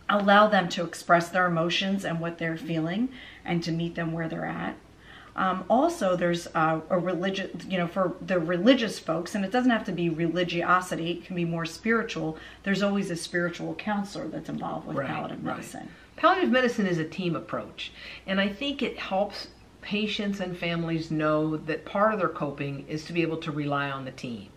allow 0.09 0.49
them 0.49 0.69
to 0.69 0.85
express 0.85 1.29
their 1.29 1.47
emotions 1.47 2.05
and 2.05 2.21
what 2.21 2.39
they're 2.39 2.57
feeling 2.57 3.09
and 3.45 3.63
to 3.63 3.71
meet 3.71 3.95
them 3.95 4.13
where 4.13 4.29
they're 4.29 4.47
at. 4.47 4.75
Um, 5.37 5.65
also, 5.71 6.17
there's 6.17 6.47
uh, 6.55 6.81
a 6.91 6.99
religious, 6.99 7.51
you 7.69 7.79
know, 7.79 7.87
for 7.87 8.15
the 8.21 8.39
religious 8.39 8.99
folks, 8.99 9.35
and 9.35 9.45
it 9.45 9.51
doesn't 9.51 9.71
have 9.71 9.85
to 9.85 9.93
be 9.93 10.09
religiosity, 10.09 11.13
it 11.13 11.25
can 11.25 11.37
be 11.37 11.45
more 11.45 11.65
spiritual. 11.65 12.37
There's 12.63 12.83
always 12.83 13.11
a 13.11 13.17
spiritual 13.17 13.75
counselor 13.77 14.29
that's 14.29 14.49
involved 14.49 14.87
with 14.87 14.97
Right, 14.97 15.09
palliative 15.09 15.45
right. 15.45 15.57
medicine. 15.57 15.89
Palliative 16.17 16.51
medicine 16.51 16.87
is 16.87 16.99
a 16.99 17.05
team 17.05 17.37
approach, 17.37 17.93
and 18.27 18.41
I 18.41 18.49
think 18.49 18.83
it 18.83 18.99
helps 18.99 19.49
patients 19.81 20.41
and 20.41 20.57
families 20.57 21.11
know 21.11 21.57
that 21.57 21.87
part 21.87 22.13
of 22.13 22.19
their 22.21 22.29
coping 22.29 22.85
is 22.87 23.05
to 23.05 23.13
be 23.15 23.23
able 23.23 23.39
to 23.39 23.51
rely 23.51 23.91
on 23.91 24.05
the 24.05 24.11
team. 24.11 24.49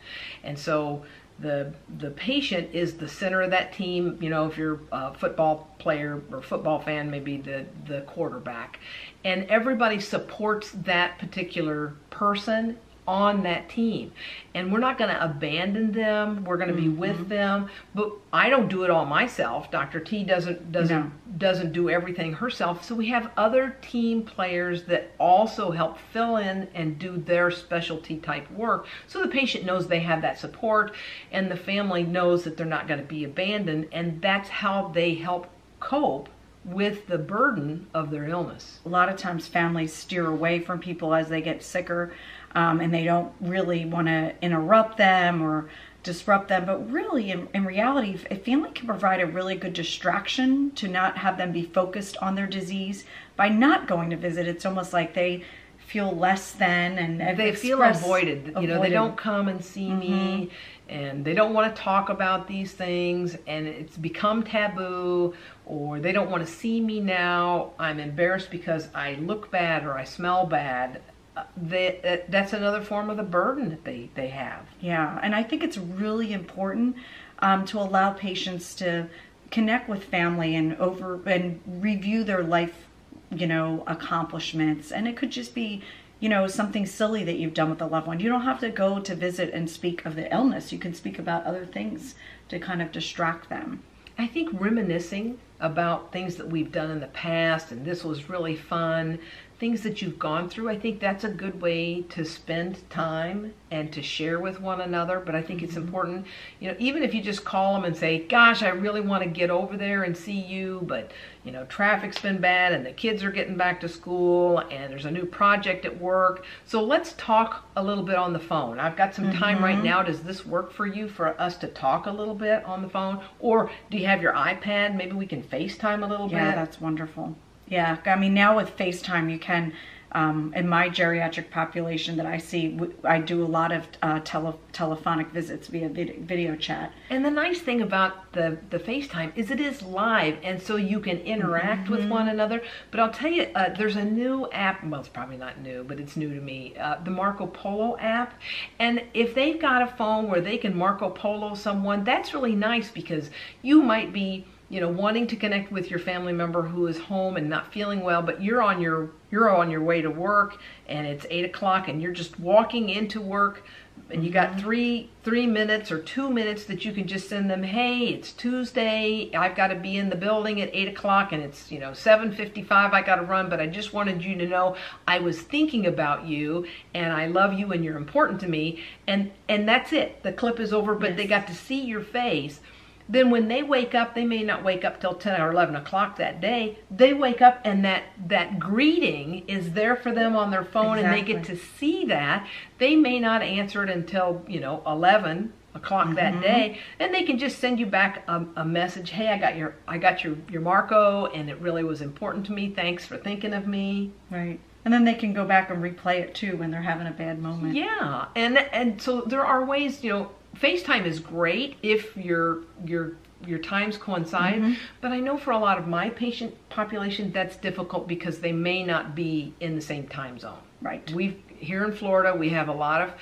And 0.43 0.59
so 0.59 1.05
the 1.39 1.73
the 1.99 2.11
patient 2.11 2.69
is 2.73 2.97
the 2.97 3.07
center 3.07 3.41
of 3.41 3.51
that 3.51 3.73
team. 3.73 4.17
You 4.21 4.29
know, 4.29 4.47
if 4.47 4.57
you're 4.57 4.79
a 4.91 5.13
football 5.13 5.75
player 5.79 6.21
or 6.31 6.41
football 6.41 6.79
fan, 6.79 7.09
maybe 7.09 7.37
the 7.37 7.65
the 7.87 8.01
quarterback, 8.01 8.79
and 9.25 9.45
everybody 9.49 9.99
supports 9.99 10.71
that 10.71 11.19
particular 11.19 11.95
person 12.09 12.77
on 13.07 13.43
that 13.43 13.69
team. 13.69 14.11
And 14.55 14.71
we're 14.71 14.79
not 14.79 14.97
going 14.97 15.09
to 15.09 15.23
abandon 15.23 15.91
them. 15.91 16.43
We're 16.43 16.57
going 16.57 16.69
to 16.69 16.75
be 16.75 16.89
with 16.89 17.17
mm-hmm. 17.17 17.29
them. 17.29 17.69
But 17.93 18.11
I 18.31 18.49
don't 18.49 18.69
do 18.69 18.83
it 18.83 18.89
all 18.89 19.05
myself. 19.05 19.71
Dr. 19.71 19.99
T 19.99 20.23
doesn't 20.23 20.71
doesn't 20.71 21.05
No. 21.05 21.11
doesn't 21.37 21.73
do 21.73 21.89
everything 21.89 22.33
herself. 22.33 22.83
So 22.83 22.95
we 22.95 23.07
have 23.09 23.31
other 23.35 23.77
team 23.81 24.23
players 24.23 24.83
that 24.85 25.11
also 25.19 25.71
help 25.71 25.97
fill 26.11 26.37
in 26.37 26.67
and 26.73 26.97
do 26.99 27.17
their 27.17 27.51
specialty 27.51 28.17
type 28.17 28.49
work. 28.51 28.87
So 29.07 29.21
the 29.21 29.27
patient 29.27 29.65
knows 29.65 29.87
they 29.87 30.01
have 30.01 30.21
that 30.21 30.39
support 30.39 30.93
and 31.31 31.49
the 31.49 31.57
family 31.57 32.03
knows 32.03 32.43
that 32.43 32.57
they're 32.57 32.65
not 32.65 32.87
going 32.87 32.99
to 32.99 33.05
be 33.05 33.23
abandoned 33.23 33.87
and 33.91 34.21
that's 34.21 34.49
how 34.49 34.89
they 34.89 35.15
help 35.15 35.47
cope 35.79 36.29
with 36.65 37.07
the 37.07 37.17
burden 37.17 37.87
of 37.93 38.09
their 38.09 38.25
illness. 38.25 38.79
A 38.85 38.89
lot 38.89 39.09
of 39.09 39.17
times 39.17 39.47
families 39.47 39.93
steer 39.93 40.27
away 40.27 40.59
from 40.59 40.79
people 40.79 41.13
as 41.13 41.27
they 41.27 41.41
get 41.41 41.61
sicker 41.61 42.13
um, 42.55 42.79
and 42.81 42.93
they 42.93 43.03
don't 43.03 43.33
really 43.41 43.85
want 43.85 44.07
to 44.07 44.33
interrupt 44.41 44.97
them 44.97 45.41
or 45.41 45.69
disrupt 46.03 46.49
them. 46.49 46.65
But 46.65 46.91
really, 46.91 47.31
in, 47.31 47.47
in 47.53 47.65
reality, 47.65 48.19
a 48.29 48.35
family 48.35 48.71
can 48.71 48.87
provide 48.87 49.21
a 49.21 49.25
really 49.25 49.55
good 49.55 49.73
distraction 49.73 50.71
to 50.71 50.87
not 50.87 51.17
have 51.17 51.37
them 51.37 51.51
be 51.51 51.63
focused 51.63 52.17
on 52.17 52.35
their 52.35 52.47
disease 52.47 53.05
by 53.35 53.49
not 53.49 53.87
going 53.87 54.09
to 54.11 54.17
visit. 54.17 54.47
It's 54.47 54.65
almost 54.65 54.93
like 54.93 55.13
they 55.13 55.43
feel 55.77 56.11
less 56.11 56.51
than 56.53 56.97
and 56.97 57.37
they 57.37 57.53
feel 57.53 57.81
express- 57.81 58.01
avoided. 58.03 58.53
You 58.59 58.67
know, 58.67 58.81
they 58.81 58.89
don't 58.89 59.17
come 59.17 59.47
and 59.47 59.63
see 59.63 59.89
me 59.89 60.49
and 60.89 61.23
they 61.25 61.33
don't 61.33 61.53
want 61.53 61.75
to 61.75 61.81
talk 61.81 62.09
about 62.09 62.47
these 62.47 62.71
things 62.71 63.37
and 63.47 63.67
it's 63.67 63.97
become 63.97 64.43
taboo 64.43 65.33
or 65.65 65.99
they 65.99 66.11
don't 66.11 66.29
want 66.29 66.45
to 66.45 66.51
see 66.51 66.79
me 66.79 66.99
now. 66.99 67.73
I'm 67.79 67.99
embarrassed 67.99 68.51
because 68.51 68.89
I 68.93 69.15
look 69.15 69.51
bad 69.51 69.85
or 69.85 69.97
I 69.97 70.03
smell 70.03 70.45
bad. 70.45 71.01
Uh, 71.35 71.43
that, 71.57 72.29
that's 72.29 72.53
another 72.53 72.81
form 72.81 73.09
of 73.09 73.17
the 73.17 73.23
burden 73.23 73.69
that 73.69 73.83
they, 73.83 74.09
they 74.13 74.27
have. 74.27 74.67
Yeah, 74.79 75.19
and 75.23 75.33
I 75.33 75.41
think 75.41 75.63
it's 75.63 75.77
really 75.77 76.31
important 76.31 76.95
um, 77.39 77.65
to 77.65 77.79
allow 77.79 78.11
patients 78.11 78.75
to 78.75 79.07
connect 79.49 79.89
with 79.89 80.03
family 80.03 80.55
and 80.55 80.75
over 80.77 81.21
and 81.27 81.59
review 81.65 82.23
their 82.23 82.43
life, 82.43 82.87
you 83.31 83.47
know, 83.47 83.83
accomplishments. 83.87 84.91
And 84.91 85.07
it 85.07 85.17
could 85.17 85.31
just 85.31 85.53
be, 85.53 85.83
you 86.19 86.29
know, 86.29 86.47
something 86.47 86.85
silly 86.85 87.23
that 87.23 87.37
you've 87.37 87.53
done 87.53 87.69
with 87.69 87.81
a 87.81 87.85
loved 87.85 88.07
one. 88.07 88.19
You 88.19 88.29
don't 88.29 88.41
have 88.41 88.59
to 88.61 88.69
go 88.69 88.99
to 88.99 89.15
visit 89.15 89.53
and 89.53 89.69
speak 89.69 90.05
of 90.05 90.15
the 90.15 90.31
illness. 90.33 90.71
You 90.71 90.79
can 90.79 90.93
speak 90.93 91.19
about 91.19 91.45
other 91.45 91.65
things 91.65 92.15
to 92.49 92.59
kind 92.59 92.81
of 92.81 92.91
distract 92.91 93.49
them. 93.49 93.83
I 94.17 94.27
think 94.27 94.49
reminiscing 94.53 95.39
about 95.59 96.11
things 96.11 96.35
that 96.35 96.47
we've 96.47 96.71
done 96.71 96.91
in 96.91 96.99
the 96.99 97.07
past 97.07 97.71
and 97.71 97.85
this 97.85 98.03
was 98.03 98.29
really 98.29 98.55
fun, 98.55 99.19
things 99.63 99.81
that 99.81 100.01
you've 100.01 100.19
gone 100.19 100.49
through, 100.49 100.67
I 100.67 100.77
think 100.77 100.99
that's 100.99 101.23
a 101.23 101.29
good 101.29 101.61
way 101.61 102.01
to 102.09 102.25
spend 102.25 102.81
time 102.89 103.53
and 103.71 103.93
to 103.93 104.01
share 104.01 104.37
with 104.41 104.59
one 104.59 104.81
another. 104.81 105.21
But 105.21 105.35
I 105.35 105.41
think 105.41 105.63
it's 105.63 105.75
mm-hmm. 105.75 105.83
important, 105.83 106.25
you 106.59 106.69
know, 106.69 106.75
even 106.79 107.01
if 107.01 107.13
you 107.13 107.21
just 107.21 107.45
call 107.45 107.73
them 107.73 107.85
and 107.85 107.95
say, 107.95 108.27
Gosh, 108.27 108.61
I 108.61 108.67
really 108.67 108.99
want 108.99 109.23
to 109.23 109.29
get 109.29 109.49
over 109.49 109.77
there 109.77 110.03
and 110.03 110.17
see 110.17 110.37
you, 110.37 110.81
but, 110.83 111.13
you 111.45 111.53
know, 111.53 111.63
traffic's 111.67 112.19
been 112.19 112.41
bad 112.41 112.73
and 112.73 112.85
the 112.85 112.91
kids 112.91 113.23
are 113.23 113.31
getting 113.31 113.55
back 113.55 113.79
to 113.79 113.87
school 113.87 114.59
and 114.69 114.91
there's 114.91 115.05
a 115.05 115.11
new 115.11 115.25
project 115.25 115.85
at 115.85 115.97
work. 115.97 116.43
So 116.65 116.83
let's 116.83 117.13
talk 117.13 117.65
a 117.77 117.81
little 117.81 118.03
bit 118.03 118.17
on 118.17 118.33
the 118.33 118.39
phone. 118.39 118.81
I've 118.81 118.97
got 118.97 119.15
some 119.15 119.31
time 119.31 119.63
right 119.63 119.75
mm-hmm. 119.75 119.85
now. 119.85 120.03
Does 120.03 120.23
this 120.23 120.45
work 120.45 120.73
for 120.73 120.87
you 120.87 121.07
for 121.07 121.39
us 121.39 121.55
to 121.59 121.67
talk 121.69 122.07
a 122.07 122.11
little 122.11 122.35
bit 122.35 122.65
on 122.65 122.81
the 122.81 122.89
phone? 122.89 123.23
Or 123.39 123.71
do 123.89 123.97
you 123.97 124.07
have 124.07 124.21
your 124.21 124.33
iPad? 124.33 124.93
Maybe 124.97 125.13
we 125.13 125.25
can 125.25 125.41
FaceTime 125.41 126.03
a 126.03 126.07
little 126.07 126.29
Yeah, 126.29 126.49
bit. 126.49 126.55
that's 126.55 126.81
wonderful. 126.81 127.37
Yeah, 127.67 127.97
I 128.05 128.15
mean, 128.15 128.33
now 128.33 128.55
with 128.57 128.75
FaceTime, 128.77 129.31
you 129.31 129.39
can. 129.39 129.73
Um, 130.15 130.53
in 130.55 130.69
my 130.69 130.89
geriatric 130.89 131.49
population 131.49 132.17
that 132.17 132.27
I 132.27 132.37
see, 132.37 132.79
I 133.03 133.17
do 133.17 133.43
a 133.43 133.47
lot 133.47 133.71
of 133.71 133.87
uh, 134.03 134.19
tele- 134.19 134.59
telephonic 134.71 135.31
visits 135.31 135.69
via 135.69 135.89
vid- 135.89 136.27
video 136.27 136.55
chat. 136.55 136.93
And 137.09 137.25
the 137.25 137.31
nice 137.31 137.61
thing 137.61 137.81
about 137.81 138.31
the, 138.33 138.59
the 138.69 138.77
FaceTime 138.77 139.31
is 139.35 139.49
it 139.49 139.59
is 139.59 139.81
live, 139.81 140.37
and 140.43 140.61
so 140.61 140.75
you 140.75 140.99
can 140.99 141.17
interact 141.21 141.89
with 141.89 142.07
one 142.07 142.29
another. 142.29 142.61
But 142.91 142.99
I'll 142.99 143.09
tell 143.09 143.31
you, 143.31 143.47
uh, 143.55 143.73
there's 143.75 143.95
a 143.95 144.05
new 144.05 144.47
app. 144.51 144.83
Well, 144.83 144.99
it's 144.99 145.09
probably 145.09 145.37
not 145.37 145.59
new, 145.61 145.83
but 145.83 145.99
it's 145.99 146.15
new 146.15 146.31
to 146.31 146.41
me. 146.41 146.75
Uh, 146.79 146.97
the 147.03 147.09
Marco 147.09 147.47
Polo 147.47 147.97
app. 147.97 148.39
And 148.77 149.01
if 149.15 149.33
they've 149.33 149.59
got 149.59 149.81
a 149.81 149.87
phone 149.87 150.29
where 150.29 150.41
they 150.41 150.59
can 150.59 150.77
Marco 150.77 151.09
Polo 151.09 151.55
someone, 151.55 152.03
that's 152.03 152.35
really 152.35 152.55
nice 152.55 152.91
because 152.91 153.31
you 153.63 153.81
might 153.81 154.13
be 154.13 154.45
you 154.73 154.81
know 154.81 154.89
wanting 154.89 155.27
to 155.27 155.35
connect 155.35 155.71
with 155.71 155.91
your 155.91 155.99
family 155.99 156.33
member 156.33 156.63
who 156.63 156.87
is 156.87 156.97
home 156.97 157.37
and 157.37 157.47
not 157.47 157.71
feeling 157.71 158.01
well 158.01 158.23
but 158.23 158.41
you're 158.41 158.61
on 158.61 158.81
your 158.81 159.11
you're 159.29 159.55
on 159.55 159.69
your 159.69 159.83
way 159.83 160.01
to 160.01 160.09
work 160.09 160.57
and 160.87 161.05
it's 161.05 161.27
eight 161.29 161.45
o'clock 161.45 161.87
and 161.87 162.01
you're 162.01 162.11
just 162.11 162.39
walking 162.39 162.89
into 162.89 163.21
work 163.21 163.63
and 164.09 164.25
you 164.25 164.31
got 164.31 164.49
mm-hmm. 164.49 164.59
three 164.61 165.09
three 165.23 165.45
minutes 165.45 165.91
or 165.91 165.99
two 166.01 166.27
minutes 166.27 166.63
that 166.65 166.83
you 166.83 166.91
can 166.91 167.07
just 167.07 167.29
send 167.29 167.51
them 167.51 167.61
hey 167.61 168.07
it's 168.07 168.31
tuesday. 168.31 169.29
I've 169.35 169.55
got 169.55 169.67
to 169.67 169.75
be 169.75 169.97
in 169.97 170.09
the 170.09 170.15
building 170.15 170.59
at 170.59 170.71
eight 170.73 170.87
o'clock 170.87 171.33
and 171.33 171.43
it's 171.43 171.71
you 171.71 171.79
know 171.79 171.91
7.55 171.91 172.71
i 172.71 173.01
got 173.03 173.17
to 173.17 173.21
run 173.21 173.49
but 173.51 173.59
i 173.59 173.67
just 173.67 173.93
wanted 173.93 174.23
you 174.23 174.35
to 174.39 174.47
know 174.47 174.75
i 175.07 175.19
was 175.19 175.39
thinking 175.39 175.85
about 175.85 176.25
you 176.25 176.65
and 176.95 177.13
i 177.13 177.27
love 177.27 177.53
you 177.53 177.71
and 177.71 177.85
you're 177.85 177.97
important 177.97 178.39
to 178.39 178.47
me. 178.47 178.83
And 179.05 179.31
and 179.47 179.67
that's 179.67 179.93
it. 179.93 180.23
The 180.23 180.33
clip 180.33 180.59
is 180.59 180.73
over 180.73 180.95
but 180.95 181.15
they 181.15 181.27
got 181.27 181.45
to 181.45 181.53
see 181.53 181.79
your 181.79 182.01
face 182.01 182.59
then 183.07 183.29
when 183.29 183.47
they 183.47 183.63
wake 183.63 183.93
up 183.93 184.15
they 184.15 184.25
may 184.25 184.43
not 184.43 184.63
wake 184.63 184.85
up 184.85 184.99
till 184.99 185.13
10 185.13 185.39
or 185.39 185.51
11 185.51 185.75
o'clock 185.75 186.17
that 186.17 186.41
day. 186.41 186.79
They 186.89 187.13
wake 187.13 187.41
up 187.41 187.61
and 187.63 187.83
that 187.85 188.03
that 188.27 188.59
greeting 188.59 189.43
is 189.47 189.73
there 189.73 189.95
for 189.95 190.11
them 190.11 190.35
on 190.35 190.51
their 190.51 190.63
phone 190.63 190.99
and 190.99 191.11
they 191.13 191.21
get 191.21 191.43
to 191.45 191.57
see 191.57 192.05
that. 192.05 192.47
They 192.77 192.95
may 192.95 193.19
not 193.19 193.41
answer 193.41 193.83
it 193.83 193.89
until 193.89 194.43
you 194.47 194.59
know 194.59 194.83
11 194.85 195.53
o'clock 195.75 196.15
that 196.15 196.33
mm-hmm. 196.33 196.41
day. 196.41 196.79
And 196.99 197.13
they 197.13 197.23
can 197.23 197.37
just 197.37 197.59
send 197.59 197.79
you 197.79 197.85
back 197.85 198.23
a, 198.27 198.45
a 198.57 198.65
message 198.65 199.09
hey 199.09 199.29
i 199.29 199.37
got 199.37 199.55
your 199.55 199.75
i 199.87 199.97
got 199.97 200.23
your 200.23 200.35
your 200.49 200.61
marco 200.61 201.25
and 201.27 201.49
it 201.49 201.59
really 201.59 201.83
was 201.83 202.01
important 202.01 202.45
to 202.47 202.51
me. 202.51 202.69
Thanks 202.69 203.05
for 203.05 203.17
thinking 203.17 203.53
of 203.53 203.67
me. 203.67 204.11
Right. 204.29 204.59
And 204.85 204.93
then 204.93 205.05
they 205.05 205.13
can 205.13 205.33
go 205.33 205.45
back 205.45 205.69
and 205.69 205.81
replay 205.81 206.19
it 206.19 206.35
too 206.35 206.57
when 206.57 206.69
they're 206.69 206.81
having 206.81 207.07
a 207.07 207.11
bad 207.11 207.39
moment. 207.39 207.75
Yeah, 207.75 208.25
and 208.35 208.57
and 208.57 209.01
so 209.01 209.21
there 209.21 209.45
are 209.45 209.63
ways. 209.63 210.03
You 210.03 210.09
know, 210.11 210.31
FaceTime 210.55 211.05
is 211.05 211.19
great 211.19 211.77
if 211.81 212.15
your 212.15 212.59
your 212.85 213.13
your 213.45 213.59
times 213.59 213.97
coincide. 213.97 214.55
Mm-hmm. 214.55 214.73
But 215.01 215.11
I 215.11 215.19
know 215.19 215.37
for 215.37 215.51
a 215.51 215.57
lot 215.57 215.77
of 215.77 215.87
my 215.87 216.09
patient 216.09 216.55
population, 216.69 217.31
that's 217.31 217.57
difficult 217.57 218.07
because 218.07 218.39
they 218.39 218.51
may 218.51 218.83
not 218.83 219.15
be 219.15 219.53
in 219.59 219.75
the 219.75 219.81
same 219.81 220.07
time 220.07 220.39
zone. 220.39 220.59
Right. 220.81 221.09
We 221.11 221.37
here 221.57 221.83
in 221.85 221.93
Florida, 221.93 222.35
we 222.35 222.49
have 222.49 222.67
a 222.67 222.73
lot 222.73 223.01
of 223.01 223.13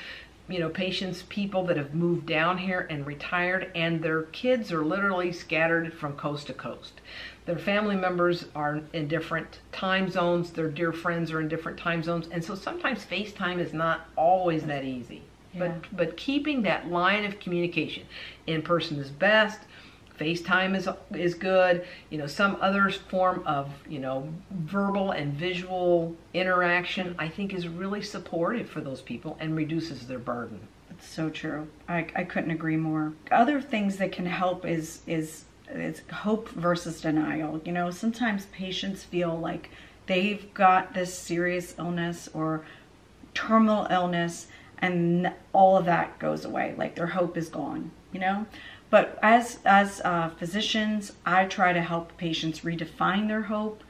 you 0.47 0.59
know 0.59 0.69
patients, 0.69 1.23
people 1.29 1.65
that 1.65 1.77
have 1.77 1.93
moved 1.93 2.25
down 2.25 2.57
here 2.57 2.87
and 2.89 3.05
retired, 3.05 3.71
and 3.75 4.01
their 4.01 4.23
kids 4.23 4.71
are 4.71 4.83
literally 4.83 5.31
scattered 5.31 5.93
from 5.93 6.13
coast 6.13 6.47
to 6.47 6.53
coast. 6.53 7.01
Their 7.45 7.57
family 7.57 7.95
members 7.95 8.45
are 8.55 8.81
in 8.93 9.07
different 9.07 9.59
time 9.71 10.09
zones. 10.09 10.51
Their 10.51 10.69
dear 10.69 10.91
friends 10.91 11.31
are 11.31 11.39
in 11.39 11.47
different 11.47 11.77
time 11.77 12.03
zones, 12.03 12.27
and 12.31 12.43
so 12.43 12.55
sometimes 12.55 13.05
FaceTime 13.05 13.59
is 13.59 13.73
not 13.73 14.01
always 14.15 14.63
that 14.63 14.83
easy. 14.83 15.23
Yeah. 15.53 15.59
But 15.59 15.97
but 15.97 16.17
keeping 16.17 16.61
that 16.63 16.89
line 16.89 17.25
of 17.25 17.39
communication 17.39 18.03
in 18.47 18.61
person 18.61 18.97
is 18.97 19.09
best. 19.09 19.59
FaceTime 20.19 20.75
is 20.75 20.87
is 21.13 21.33
good. 21.33 21.85
You 22.09 22.19
know, 22.19 22.27
some 22.27 22.57
other 22.61 22.89
form 22.89 23.43
of 23.45 23.71
you 23.89 23.99
know 23.99 24.31
verbal 24.51 25.11
and 25.11 25.33
visual 25.33 26.15
interaction 26.33 27.15
I 27.17 27.27
think 27.27 27.53
is 27.53 27.67
really 27.67 28.01
supportive 28.01 28.69
for 28.69 28.81
those 28.81 29.01
people 29.01 29.37
and 29.39 29.55
reduces 29.55 30.07
their 30.07 30.19
burden. 30.19 30.59
It's 30.91 31.07
so 31.07 31.29
true. 31.29 31.67
I, 31.89 32.07
I 32.15 32.23
couldn't 32.23 32.51
agree 32.51 32.77
more. 32.77 33.13
Other 33.31 33.59
things 33.61 33.97
that 33.97 34.11
can 34.11 34.27
help 34.27 34.65
is 34.65 35.01
is 35.07 35.45
it's 35.67 36.01
hope 36.11 36.49
versus 36.49 37.01
denial. 37.01 37.61
You 37.65 37.71
know, 37.71 37.89
sometimes 37.91 38.45
patients 38.47 39.03
feel 39.03 39.37
like 39.39 39.71
they've 40.05 40.53
got 40.53 40.93
this 40.93 41.17
serious 41.17 41.73
illness 41.79 42.29
or 42.33 42.65
terminal 43.33 43.87
illness 43.89 44.47
and 44.81 45.31
all 45.53 45.77
of 45.77 45.85
that 45.85 46.17
goes 46.19 46.45
away 46.45 46.73
like 46.77 46.95
their 46.95 47.07
hope 47.07 47.37
is 47.37 47.49
gone 47.49 47.91
you 48.11 48.19
know? 48.19 48.45
But 48.89 49.17
as 49.21 49.59
as 49.65 50.01
uh, 50.03 50.29
physicians 50.37 51.13
i 51.25 51.45
try 51.45 51.73
to 51.73 51.81
help 51.81 52.17
patients 52.17 52.61
redefine 52.61 53.27
their 53.27 53.43
hope. 53.43 53.83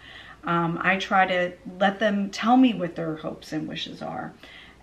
Um, 0.43 0.79
i 0.81 0.98
try 0.98 1.25
to 1.27 1.53
let 1.79 2.00
them 2.00 2.29
tell 2.29 2.57
me 2.57 2.74
what 2.74 2.95
their 2.95 3.15
hopes 3.17 3.51
and 3.51 3.67
wishes 3.67 4.01
are. 4.01 4.33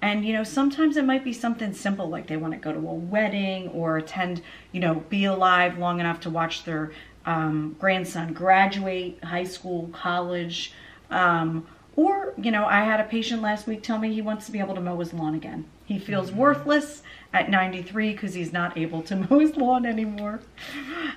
And 0.03 0.25
you 0.25 0.33
know 0.33 0.45
sometimes 0.45 0.97
it 0.97 1.05
might 1.05 1.25
be 1.25 1.33
something 1.33 1.73
simple 1.73 2.09
like 2.09 2.27
they 2.27 2.37
want 2.37 2.55
to 2.55 2.59
go 2.59 2.73
to 2.73 2.79
a 2.79 2.95
wedding 2.95 3.69
or 3.69 3.97
attend 3.97 4.43
you 4.73 4.81
know 4.81 5.05
be 5.09 5.25
alive 5.25 5.79
long 5.79 6.01
enough 6.01 6.21
to 6.21 6.31
watch 6.31 6.65
their 6.65 6.93
um, 7.27 7.77
grandson 7.79 8.33
graduate 8.33 9.23
high 9.23 9.45
school 9.45 9.89
college. 9.93 10.73
Um, 11.11 11.67
or, 11.97 12.33
you 12.41 12.53
know, 12.53 12.65
I 12.65 12.85
had 12.85 13.01
a 13.01 13.05
patient 13.05 13.43
last 13.43 13.67
week 13.67 13.83
tell 13.83 13.99
me 13.99 14.13
he 14.13 14.23
wants 14.23 14.47
to 14.47 14.53
be 14.53 14.61
able 14.61 14.77
to 14.77 14.81
mow 14.81 15.01
his 15.01 15.13
lawn 15.13 15.35
again. 15.35 15.65
He 15.89 15.99
feels 15.99 16.31
worthless 16.31 17.03
at 17.33 17.49
93 17.49 18.13
because 18.13 18.35
he's 18.35 18.53
not 18.53 18.77
able 18.77 19.01
to 19.05 19.17
mow 19.31 19.39
his 19.39 19.57
lawn 19.57 19.87
anymore. 19.87 20.41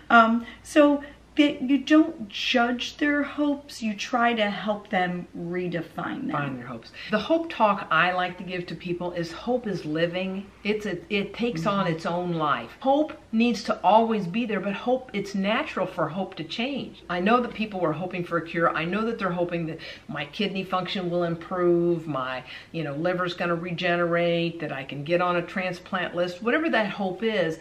Um, 0.09 0.45
so 0.63 1.03
that 1.41 1.61
you 1.61 1.79
don't 1.79 2.29
judge 2.29 2.97
their 2.97 3.23
hopes, 3.23 3.81
you 3.81 3.95
try 3.95 4.33
to 4.33 4.49
help 4.49 4.89
them 4.89 5.27
redefine 5.35 6.27
them. 6.27 6.31
Find 6.31 6.59
their 6.59 6.67
hopes. 6.67 6.91
The 7.09 7.17
hope 7.17 7.49
talk 7.49 7.87
I 7.89 8.11
like 8.11 8.37
to 8.37 8.43
give 8.43 8.67
to 8.67 8.75
people 8.75 9.11
is 9.13 9.31
hope 9.31 9.65
is 9.65 9.83
living. 9.83 10.45
It's 10.63 10.85
a, 10.85 10.99
it 11.11 11.33
takes 11.33 11.61
mm-hmm. 11.61 11.79
on 11.79 11.87
its 11.87 12.05
own 12.05 12.33
life. 12.33 12.69
Hope 12.79 13.13
needs 13.31 13.63
to 13.63 13.81
always 13.81 14.27
be 14.27 14.45
there, 14.45 14.59
but 14.59 14.73
hope 14.73 15.09
it's 15.13 15.33
natural 15.33 15.87
for 15.87 16.07
hope 16.09 16.35
to 16.35 16.43
change. 16.43 17.03
I 17.09 17.19
know 17.19 17.41
that 17.41 17.55
people 17.55 17.83
are 17.83 17.93
hoping 17.93 18.23
for 18.23 18.37
a 18.37 18.45
cure. 18.45 18.69
I 18.69 18.85
know 18.85 19.03
that 19.05 19.17
they're 19.17 19.31
hoping 19.31 19.65
that 19.65 19.79
my 20.07 20.25
kidney 20.25 20.63
function 20.63 21.09
will 21.09 21.23
improve, 21.23 22.07
my, 22.07 22.43
you 22.71 22.83
know, 22.83 22.93
liver's 22.95 23.33
going 23.33 23.49
to 23.49 23.55
regenerate, 23.55 24.59
that 24.59 24.71
I 24.71 24.83
can 24.83 25.03
get 25.03 25.21
on 25.21 25.37
a 25.37 25.41
transplant 25.41 26.15
list. 26.15 26.43
Whatever 26.43 26.69
that 26.69 26.89
hope 26.89 27.23
is, 27.23 27.57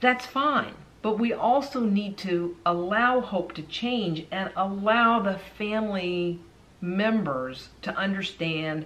that's 0.00 0.24
fine 0.24 0.74
but 1.02 1.18
we 1.18 1.32
also 1.32 1.80
need 1.80 2.16
to 2.18 2.56
allow 2.66 3.20
hope 3.20 3.52
to 3.54 3.62
change 3.62 4.26
and 4.30 4.50
allow 4.56 5.20
the 5.20 5.38
family 5.56 6.38
members 6.80 7.68
to 7.82 7.94
understand 7.96 8.84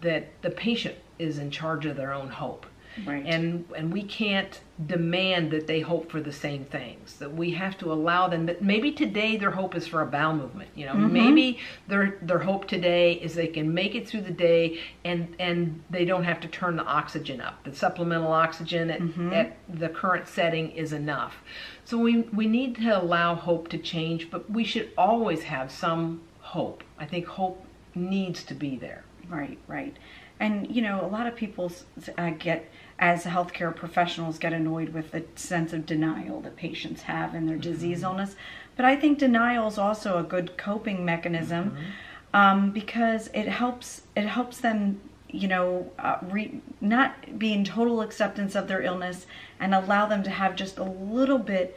that 0.00 0.28
the 0.42 0.50
patient 0.50 0.96
is 1.18 1.38
in 1.38 1.50
charge 1.50 1.86
of 1.86 1.96
their 1.96 2.12
own 2.12 2.28
hope. 2.28 2.66
Right. 3.04 3.24
And 3.26 3.64
and 3.76 3.92
we 3.92 4.02
can't 4.02 4.60
demand 4.86 5.50
that 5.50 5.66
they 5.66 5.80
hope 5.80 6.10
for 6.10 6.20
the 6.20 6.32
same 6.32 6.64
things. 6.64 7.16
That 7.16 7.32
we 7.32 7.50
have 7.52 7.76
to 7.78 7.92
allow 7.92 8.28
them 8.28 8.46
that 8.46 8.62
maybe 8.62 8.92
today 8.92 9.36
their 9.36 9.50
hope 9.50 9.74
is 9.74 9.86
for 9.86 10.02
a 10.02 10.06
bowel 10.06 10.34
movement. 10.34 10.70
You 10.74 10.86
know, 10.86 10.94
mm-hmm. 10.94 11.12
maybe 11.12 11.58
their 11.88 12.18
their 12.22 12.38
hope 12.38 12.66
today 12.66 13.14
is 13.14 13.34
they 13.34 13.48
can 13.48 13.72
make 13.72 13.94
it 13.94 14.08
through 14.08 14.22
the 14.22 14.32
day 14.32 14.80
and 15.04 15.34
and 15.38 15.82
they 15.90 16.04
don't 16.04 16.24
have 16.24 16.40
to 16.40 16.48
turn 16.48 16.76
the 16.76 16.84
oxygen 16.84 17.40
up. 17.40 17.62
The 17.64 17.74
supplemental 17.74 18.32
oxygen 18.32 18.90
at, 18.90 19.00
mm-hmm. 19.00 19.32
at 19.32 19.56
the 19.68 19.88
current 19.88 20.28
setting 20.28 20.70
is 20.70 20.92
enough. 20.92 21.36
So 21.84 21.98
we 21.98 22.22
we 22.32 22.46
need 22.46 22.76
to 22.76 23.02
allow 23.02 23.34
hope 23.34 23.68
to 23.68 23.78
change, 23.78 24.30
but 24.30 24.50
we 24.50 24.64
should 24.64 24.90
always 24.96 25.42
have 25.44 25.70
some 25.70 26.22
hope. 26.40 26.82
I 26.98 27.06
think 27.06 27.26
hope 27.26 27.64
needs 27.94 28.44
to 28.44 28.54
be 28.54 28.76
there. 28.76 29.04
Right, 29.28 29.58
right. 29.66 29.96
And 30.38 30.74
you 30.74 30.82
know, 30.82 31.04
a 31.04 31.08
lot 31.08 31.26
of 31.26 31.34
people 31.34 31.72
uh, 32.18 32.30
get 32.30 32.70
as 32.98 33.24
healthcare 33.24 33.74
professionals 33.74 34.38
get 34.38 34.52
annoyed 34.52 34.90
with 34.90 35.10
the 35.10 35.24
sense 35.34 35.72
of 35.72 35.84
denial 35.84 36.40
that 36.40 36.56
patients 36.56 37.02
have 37.02 37.34
in 37.34 37.46
their 37.46 37.58
disease 37.58 37.98
mm-hmm. 37.98 38.06
illness. 38.06 38.36
But 38.74 38.84
I 38.84 38.96
think 38.96 39.18
denial 39.18 39.68
is 39.68 39.78
also 39.78 40.18
a 40.18 40.22
good 40.22 40.56
coping 40.56 41.04
mechanism 41.04 41.70
mm-hmm. 41.70 42.36
um, 42.36 42.70
because 42.70 43.28
it 43.34 43.48
helps 43.48 44.02
it 44.14 44.26
helps 44.26 44.58
them, 44.58 45.00
you 45.28 45.48
know, 45.48 45.90
uh, 45.98 46.18
re- 46.22 46.60
not 46.80 47.38
be 47.38 47.52
in 47.52 47.64
total 47.64 48.00
acceptance 48.00 48.54
of 48.54 48.68
their 48.68 48.82
illness 48.82 49.26
and 49.60 49.74
allow 49.74 50.06
them 50.06 50.22
to 50.22 50.30
have 50.30 50.56
just 50.56 50.78
a 50.78 50.84
little 50.84 51.38
bit 51.38 51.76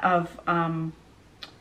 of 0.00 0.40
um, 0.46 0.92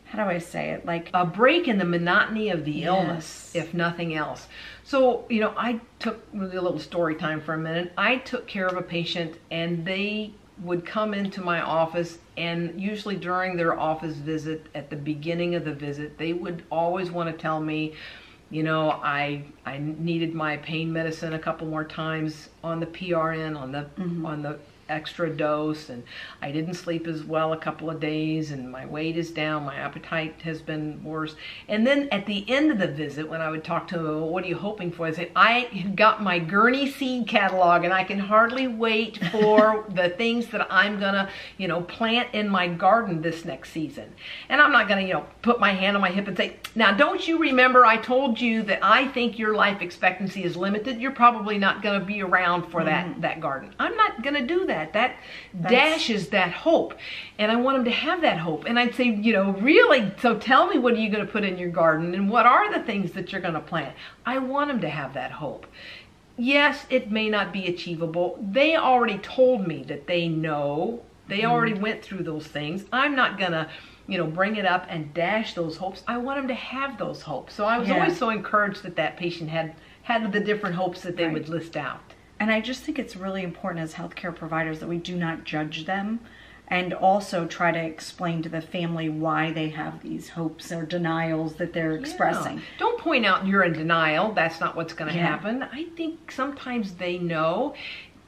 how 0.10 0.24
do 0.24 0.30
I 0.30 0.40
say 0.40 0.72
it? 0.72 0.86
Like 0.86 1.12
a 1.14 1.26
break 1.26 1.68
in 1.68 1.78
the 1.78 1.86
monotony 1.86 2.50
of 2.50 2.66
the 2.66 2.72
yes. 2.72 2.88
illness, 2.88 3.52
if 3.54 3.74
nothing 3.76 4.16
else. 4.16 4.48
So, 4.84 5.26
you 5.30 5.40
know, 5.40 5.54
I 5.56 5.80
took 6.00 6.26
really 6.34 6.58
a 6.58 6.62
little 6.62 6.80
story 6.80 7.14
time 7.14 7.42
for 7.42 7.54
a 7.54 7.58
minute. 7.58 7.94
I 7.96 8.18
took 8.18 8.48
care 8.48 8.66
of 8.66 8.76
a 8.76 8.82
patient 8.82 9.38
and 9.52 9.86
they 9.86 10.34
would 10.64 10.84
come 10.86 11.14
into 11.14 11.42
my 11.42 11.62
office 11.62 12.18
and 12.38 12.80
usually 12.82 13.18
during 13.18 13.56
their 13.56 13.80
office 13.80 14.16
visit 14.16 14.66
at 14.74 14.90
the 14.90 14.96
beginning 14.96 15.56
of 15.56 15.64
the 15.64 15.74
visit, 15.74 16.18
they 16.18 16.34
would 16.34 16.64
always 16.72 17.12
want 17.12 17.30
to 17.30 17.40
tell 17.40 17.60
me, 17.60 17.94
you 18.50 18.64
know, 18.64 18.92
I 18.92 19.44
I 19.66 19.78
needed 19.78 20.34
my 20.34 20.58
pain 20.58 20.92
medicine 20.92 21.34
a 21.34 21.40
couple 21.40 21.68
more 21.68 21.84
times 21.84 22.50
on 22.64 22.80
the 22.80 22.88
PRN 22.88 23.60
on 23.60 23.72
the 23.72 23.90
mm-hmm. 23.98 24.26
on 24.26 24.42
the 24.42 24.58
extra 24.90 25.30
dose 25.30 25.90
and 25.90 26.04
I 26.42 26.52
didn't 26.52 26.74
sleep 26.74 27.08
as 27.08 27.24
well 27.24 27.54
a 27.54 27.58
couple 27.58 27.90
of 27.90 28.00
days 28.00 28.52
and 28.52 28.72
my 28.72 28.86
weight 28.86 29.18
is 29.18 29.32
down, 29.32 29.66
my 29.66 29.76
appetite 29.76 30.42
has 30.42 30.62
been 30.62 31.04
worse. 31.04 31.36
And 31.68 31.86
then 31.86 32.10
at 32.12 32.26
the 32.26 32.50
end 32.50 32.72
of 32.72 32.80
the 32.80 32.88
visit, 32.88 33.30
when 33.30 33.42
I 33.42 33.50
would 33.50 33.64
talk 33.64 33.88
to 33.90 33.98
them, 33.98 34.06
well, 34.06 34.30
what 34.30 34.44
are 34.44 34.48
you 34.48 34.58
hoping 34.58 34.92
for? 34.92 35.06
I 35.06 35.12
say, 35.12 35.32
I 35.36 35.92
got 35.96 36.24
my 36.24 36.40
Gurney 36.40 36.90
seed 36.90 37.28
catalog 37.28 37.84
and 37.84 37.94
I 37.94 38.04
can 38.04 38.20
hardly 38.20 38.68
wait 38.68 39.24
for 39.32 39.86
the 39.94 40.10
things 40.10 40.48
that 40.48 40.68
I'm 40.70 41.00
gonna, 41.00 41.30
you 41.58 41.68
know, 41.68 41.82
plant 41.82 42.30
in 42.34 42.50
my 42.50 42.68
garden 42.68 43.22
this 43.22 43.46
next 43.46 43.72
season. 43.72 44.12
And 44.50 44.60
I'm 44.60 44.72
not 44.72 44.88
gonna, 44.88 45.02
you 45.02 45.14
know, 45.14 45.26
put 45.42 45.60
my 45.60 45.72
hand 45.72 45.96
on 45.96 46.02
my 46.02 46.10
hip 46.10 46.28
and 46.28 46.36
say, 46.36 46.58
now 46.76 46.92
don't 46.92 47.28
you 47.28 47.38
remember 47.38 47.86
I 47.86 47.98
told 47.98 48.42
you 48.42 48.64
that 48.64 48.80
I 48.82 49.08
think 49.10 49.38
your 49.38 49.56
life 49.56 49.82
expectancy 49.82 50.44
is 50.44 50.58
limited? 50.58 51.00
You're 51.00 51.12
probably 51.12 51.58
not 51.58 51.82
gonna 51.84 52.04
be 52.04 52.22
around 52.22 52.70
for 52.72 52.82
mm-hmm. 52.82 53.14
that, 53.14 53.22
that 53.22 53.42
garden. 53.42 53.74
I'm 53.80 53.96
not 53.96 54.24
gonna 54.24 54.46
do 54.46 54.66
that 54.66 54.79
that. 54.80 54.94
That 54.94 55.16
That's... 55.54 55.74
dashes 55.74 56.30
that 56.30 56.52
hope. 56.52 56.94
And 57.38 57.52
I 57.52 57.56
want 57.56 57.78
them 57.78 57.86
to 57.86 57.92
have 57.92 58.22
that 58.22 58.38
hope. 58.38 58.66
And 58.66 58.80
I'd 58.80 58.96
say, 58.96 59.06
you 59.06 59.34
know, 59.34 59.52
really, 59.54 60.12
so 60.22 60.38
tell 60.38 60.68
me 60.68 60.78
what 60.78 60.94
are 60.94 60.98
you 60.98 61.10
going 61.10 61.26
to 61.26 61.32
put 61.32 61.44
in 61.44 61.58
your 61.58 61.70
garden 61.70 62.14
and 62.14 62.30
what 62.30 62.46
are 62.46 62.72
the 62.72 62.84
things 62.84 63.12
that 63.14 63.32
you're 63.32 63.42
going 63.42 63.54
to 63.54 63.60
plant? 63.60 63.96
I 64.26 64.38
want 64.40 64.70
them 64.70 64.82
to 64.82 64.90
have 64.90 65.14
that 65.14 65.32
hope. 65.32 65.66
Yes, 66.38 66.86
it 66.90 67.12
may 67.12 67.30
not 67.30 67.52
be 67.52 67.68
achievable. 67.68 68.40
They 68.42 68.78
already 68.78 69.18
told 69.18 69.68
me 69.68 69.84
that 69.84 70.08
they 70.08 70.28
know. 70.28 71.02
They 71.28 71.40
mm-hmm. 71.40 71.52
already 71.52 71.74
went 71.74 72.02
through 72.02 72.24
those 72.24 72.48
things. 72.48 72.86
I'm 72.94 73.16
not 73.16 73.38
going 73.38 73.52
to 73.52 73.70
you 74.10 74.18
know, 74.18 74.26
bring 74.26 74.56
it 74.56 74.66
up 74.66 74.88
and 74.90 75.14
dash 75.14 75.54
those 75.54 75.78
hopes. 75.78 76.04
I 76.08 76.18
want 76.18 76.40
them 76.40 76.48
to 76.48 76.56
have 76.56 76.98
those 76.98 77.22
hopes. 77.22 77.54
So 77.54 77.66
I 77.66 77.78
was 77.78 77.88
yeah. 77.88 78.00
always 78.00 78.18
so 78.18 78.32
encouraged 78.32 78.82
that 78.82 78.96
that 78.96 79.18
patient 79.18 79.52
had 79.52 79.76
had 80.02 80.32
the 80.34 80.40
different 80.40 80.76
hopes 80.76 81.02
that 81.02 81.16
they 81.16 81.26
right. 81.26 81.34
would 81.34 81.48
list 81.48 81.78
out. 81.78 82.02
And 82.40 82.52
I 82.52 82.62
just 82.62 82.84
think 82.84 82.98
it's 82.98 83.16
really 83.16 83.44
important 83.44 83.84
as 83.84 83.94
healthcare 83.94 84.34
providers 84.34 84.80
that 84.80 84.88
we 84.88 84.98
do 84.98 85.16
not 85.16 85.44
judge 85.44 85.86
them 85.86 86.22
and 86.70 86.94
also 86.94 87.46
try 87.48 87.72
to 87.72 87.80
explain 87.80 88.44
to 88.44 88.50
the 88.50 88.62
family 88.62 89.10
why 89.10 89.52
they 89.52 89.70
have 89.70 90.02
these 90.02 90.30
hopes 90.30 90.72
or 90.72 90.86
denials 90.86 91.56
that 91.56 91.74
they're 91.74 91.96
yeah. 91.96 92.00
expressing. 92.00 92.62
Don't 92.78 93.00
point 93.00 93.26
out 93.26 93.48
you're 93.48 93.64
in 93.64 93.74
denial. 93.74 94.32
That's 94.34 94.60
not 94.60 94.76
what's 94.76 94.94
going 94.94 95.12
to 95.12 95.18
yeah. 95.18 95.26
happen. 95.26 95.64
I 95.64 95.86
think 95.98 96.32
sometimes 96.32 96.94
they 96.94 97.18
know. 97.18 97.74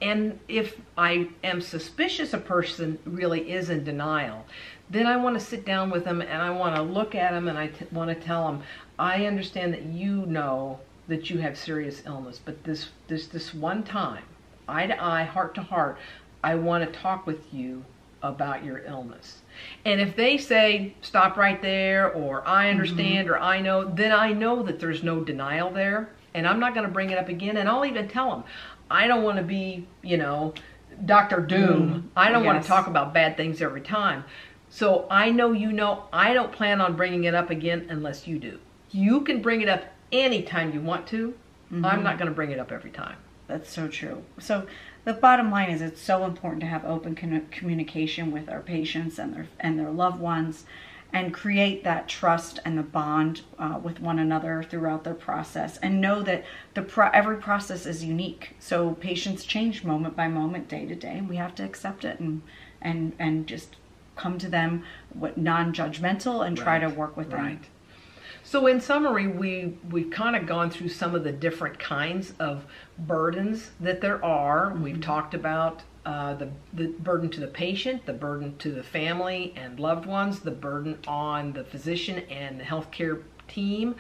And 0.02 0.40
if 0.48 0.82
I 0.98 1.30
am 1.44 1.62
suspicious 1.62 2.34
a 2.34 2.40
person 2.40 2.98
really 3.06 3.52
is 3.52 3.70
in 3.70 3.84
denial, 3.84 4.46
then 4.90 5.06
I 5.06 5.18
want 5.18 5.40
to 5.40 5.46
sit 5.46 5.64
down 5.64 5.92
with 5.92 6.04
them 6.04 6.22
and 6.22 6.42
I 6.42 6.50
want 6.50 6.76
to 6.76 6.82
look 6.82 7.14
at 7.14 7.32
them 7.32 7.48
and 7.48 7.58
I 7.58 7.68
t- 7.68 7.86
want 7.92 8.10
to 8.10 8.16
tell 8.16 8.48
them, 8.48 8.64
I 8.98 9.28
understand 9.28 9.74
that 9.74 9.84
you 9.84 10.26
know 10.26 10.80
that 11.12 11.30
you 11.30 11.40
have 11.40 11.58
serious 11.58 12.02
illness, 12.06 12.40
but 12.44 12.64
this 12.64 12.88
this 13.08 13.28
this 13.28 13.54
one 13.54 13.84
time, 13.84 14.24
eye 14.68 14.88
to 14.88 15.04
eye, 15.04 15.24
heart 15.24 15.54
to 15.56 15.62
heart, 15.62 15.98
I 16.42 16.56
want 16.56 16.86
to 16.86 17.00
talk 17.00 17.28
with 17.28 17.54
you 17.54 17.84
about 18.24 18.64
your 18.64 18.80
illness. 18.86 19.42
And 19.84 20.00
if 20.00 20.16
they 20.16 20.38
say 20.38 20.96
stop 21.02 21.36
right 21.36 21.62
there 21.62 22.14
or 22.14 22.48
I 22.48 22.64
mm-hmm. 22.64 22.72
understand 22.72 23.28
mm-hmm. 23.28 23.36
or 23.36 23.40
I 23.40 23.60
know, 23.60 23.84
then 23.84 24.14
I 24.14 24.32
know 24.32 24.64
that 24.64 24.80
there's 24.80 25.04
no 25.04 25.22
denial 25.22 25.70
there 25.70 26.10
and 26.34 26.48
I'm 26.48 26.62
not 26.62 26.74
going 26.74 26.88
to 26.88 26.94
bring 26.94 27.10
it 27.10 27.18
up 27.18 27.28
again 27.28 27.58
and 27.58 27.68
I'll 27.68 27.86
even 27.86 28.08
tell 28.08 28.30
them 28.30 28.44
I 28.90 29.08
don't 29.08 29.24
want 29.24 29.38
to 29.38 29.44
be, 29.44 29.86
you 30.02 30.16
know, 30.18 30.54
Dr. 31.06 31.42
Doom. 31.42 31.90
Mm, 31.90 32.04
I 32.16 32.32
don't 32.32 32.44
yes. 32.44 32.54
want 32.54 32.64
to 32.64 32.68
talk 32.70 32.88
about 32.88 33.14
bad 33.14 33.36
things 33.36 33.62
every 33.62 33.82
time. 33.82 34.24
So 34.70 35.08
I 35.12 35.30
know 35.30 35.52
you 35.52 35.74
know 35.74 36.06
I 36.14 36.34
don't 36.34 36.54
plan 36.54 36.80
on 36.80 36.96
bringing 36.96 37.26
it 37.26 37.36
up 37.36 37.50
again 37.50 37.88
unless 37.90 38.28
you 38.28 38.40
do. 38.40 38.60
You 38.92 39.22
can 39.22 39.42
bring 39.42 39.60
it 39.60 39.68
up 39.68 39.84
anytime 40.12 40.74
you 40.74 40.82
want 40.82 41.08
to. 41.08 41.34
Mm-hmm. 41.72 41.86
I'm 41.86 42.04
not 42.04 42.18
going 42.18 42.28
to 42.28 42.36
bring 42.36 42.52
it 42.52 42.60
up 42.60 42.72
every 42.72 42.92
time. 42.92 43.16
That's 43.48 43.72
so 43.72 43.88
true. 43.88 44.24
So 44.40 44.66
the 45.04 45.14
bottom 45.14 45.52
line 45.52 45.70
is 45.70 45.82
it's 45.82 46.02
so 46.02 46.26
important 46.26 46.62
to 46.62 46.68
have 46.68 46.86
open 46.86 47.16
con- 47.16 47.48
communication 47.52 48.32
with 48.32 48.50
our 48.50 48.62
patients 48.62 49.18
and 49.20 49.34
their 49.34 49.48
and 49.60 49.80
their 49.80 49.90
loved 49.90 50.20
ones 50.20 50.66
and 51.14 51.34
create 51.34 51.84
that 51.84 52.08
trust 52.08 52.60
and 52.64 52.78
the 52.78 52.84
bond 52.84 53.42
uh, 53.60 53.78
with 53.84 54.00
one 54.00 54.18
another 54.18 54.64
throughout 54.64 55.04
their 55.04 55.14
process 55.14 55.78
and 55.78 56.00
know 56.00 56.22
that 56.22 56.46
the 56.74 56.82
pro- 56.82 57.10
every 57.10 57.36
process 57.38 57.86
is 57.86 58.04
unique 58.04 58.56
so 58.60 58.94
patients 58.96 59.44
change 59.44 59.84
moment 59.84 60.16
by 60.16 60.28
moment 60.28 60.70
day 60.70 60.86
to 60.86 60.96
day 60.96 61.18
and 61.18 61.28
we 61.28 61.36
have 61.36 61.54
to 61.54 61.64
accept 61.64 62.06
it 62.06 62.20
and 62.20 62.42
and 62.82 63.14
and 63.20 63.48
just 63.48 63.76
come 64.16 64.38
to 64.38 64.48
them 64.48 64.84
what 65.14 65.38
non-judgmental 65.38 66.46
and 66.46 66.56
try 66.58 66.80
to 66.80 66.88
work 66.88 67.18
with 67.18 67.30
them. 67.32 67.40
So 68.44 68.68
in 68.68 68.82
summary, 68.82 69.28
we 69.28 69.78
we've 69.90 70.10
kind 70.10 70.36
of 70.36 70.46
gone 70.46 70.72
through 70.72 70.90
some 70.90 71.16
of 71.16 71.24
the 71.24 71.32
different 71.32 71.80
kinds 71.80 72.34
of 72.40 72.66
burdens 72.98 73.72
that 73.80 74.02
there 74.02 74.24
are. 74.24 74.74
We've 74.74 75.00
talked 75.00 75.34
about 75.34 75.84
uh, 76.06 76.34
the 76.34 76.50
the 76.74 76.88
burden 76.88 77.30
to 77.30 77.40
the 77.40 77.48
patient, 77.48 78.06
the 78.06 78.14
burden 78.14 78.58
to 78.58 78.72
the 78.72 78.84
family 78.84 79.54
and 79.56 79.80
loved 79.80 80.06
ones, 80.06 80.40
the 80.40 80.52
burden 80.52 80.98
on 81.08 81.54
the 81.54 81.64
physician 81.64 82.20
and 82.30 82.60
the 82.60 82.64
healthcare 82.64 83.22
team. 83.48 83.96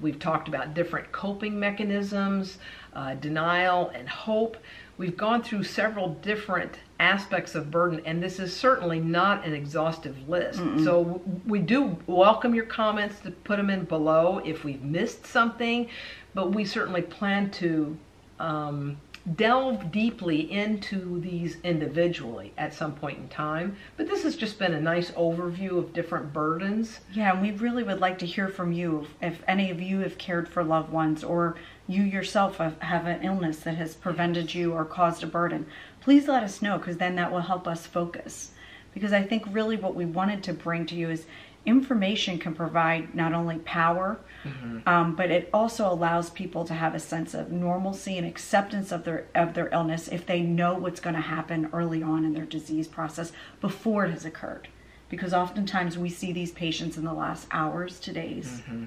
We've 0.00 0.18
talked 0.18 0.48
about 0.48 0.72
different 0.72 1.12
coping 1.12 1.58
mechanisms, 1.58 2.58
uh, 2.94 3.14
denial 3.14 3.90
and 3.90 4.08
hope. 4.08 4.56
We've 5.00 5.16
gone 5.16 5.42
through 5.42 5.64
several 5.64 6.10
different 6.16 6.72
aspects 6.98 7.54
of 7.54 7.70
burden, 7.70 8.02
and 8.04 8.22
this 8.22 8.38
is 8.38 8.54
certainly 8.54 9.00
not 9.00 9.46
an 9.46 9.54
exhaustive 9.54 10.28
list. 10.28 10.58
Mm-mm. 10.58 10.84
So 10.84 11.22
we 11.46 11.60
do 11.60 11.96
welcome 12.06 12.54
your 12.54 12.66
comments 12.66 13.18
to 13.20 13.30
put 13.30 13.56
them 13.56 13.70
in 13.70 13.84
below 13.84 14.42
if 14.44 14.62
we've 14.62 14.82
missed 14.82 15.24
something, 15.24 15.88
but 16.34 16.54
we 16.54 16.66
certainly 16.66 17.00
plan 17.00 17.50
to 17.52 17.96
um, 18.40 18.98
delve 19.36 19.90
deeply 19.90 20.52
into 20.52 21.18
these 21.20 21.56
individually 21.62 22.52
at 22.58 22.74
some 22.74 22.94
point 22.94 23.16
in 23.16 23.28
time. 23.28 23.76
But 23.96 24.06
this 24.06 24.22
has 24.24 24.36
just 24.36 24.58
been 24.58 24.74
a 24.74 24.80
nice 24.80 25.10
overview 25.12 25.78
of 25.78 25.94
different 25.94 26.34
burdens. 26.34 27.00
Yeah, 27.14 27.32
and 27.32 27.40
we 27.40 27.52
really 27.52 27.84
would 27.84 28.00
like 28.00 28.18
to 28.18 28.26
hear 28.26 28.48
from 28.48 28.72
you 28.72 29.06
if 29.22 29.42
any 29.48 29.70
of 29.70 29.80
you 29.80 30.00
have 30.00 30.18
cared 30.18 30.46
for 30.46 30.62
loved 30.62 30.90
ones 30.90 31.24
or 31.24 31.56
you 31.90 32.02
yourself 32.02 32.58
have 32.58 33.06
an 33.06 33.22
illness 33.22 33.60
that 33.60 33.76
has 33.76 33.94
prevented 33.94 34.54
you 34.54 34.72
or 34.72 34.84
caused 34.84 35.22
a 35.22 35.26
burden. 35.26 35.66
Please 36.00 36.28
let 36.28 36.42
us 36.42 36.62
know 36.62 36.78
because 36.78 36.98
then 36.98 37.16
that 37.16 37.32
will 37.32 37.40
help 37.40 37.66
us 37.66 37.86
focus. 37.86 38.52
Because 38.94 39.12
I 39.12 39.22
think 39.22 39.44
really 39.50 39.76
what 39.76 39.94
we 39.94 40.04
wanted 40.04 40.42
to 40.44 40.52
bring 40.52 40.86
to 40.86 40.94
you 40.94 41.10
is 41.10 41.26
information 41.66 42.38
can 42.38 42.54
provide 42.54 43.14
not 43.14 43.32
only 43.32 43.58
power, 43.58 44.18
mm-hmm. 44.44 44.88
um, 44.88 45.14
but 45.14 45.30
it 45.30 45.50
also 45.52 45.92
allows 45.92 46.30
people 46.30 46.64
to 46.64 46.74
have 46.74 46.94
a 46.94 47.00
sense 47.00 47.34
of 47.34 47.52
normalcy 47.52 48.16
and 48.16 48.26
acceptance 48.26 48.90
of 48.92 49.04
their 49.04 49.26
of 49.34 49.54
their 49.54 49.68
illness 49.68 50.08
if 50.08 50.24
they 50.26 50.40
know 50.40 50.74
what's 50.74 51.00
going 51.00 51.14
to 51.14 51.20
happen 51.20 51.68
early 51.72 52.02
on 52.02 52.24
in 52.24 52.32
their 52.32 52.46
disease 52.46 52.88
process 52.88 53.32
before 53.60 54.06
it 54.06 54.10
has 54.10 54.24
occurred. 54.24 54.68
Because 55.08 55.34
oftentimes 55.34 55.98
we 55.98 56.08
see 56.08 56.32
these 56.32 56.52
patients 56.52 56.96
in 56.96 57.04
the 57.04 57.12
last 57.12 57.46
hours 57.50 57.98
to 58.00 58.12
days, 58.12 58.62
mm-hmm. 58.62 58.84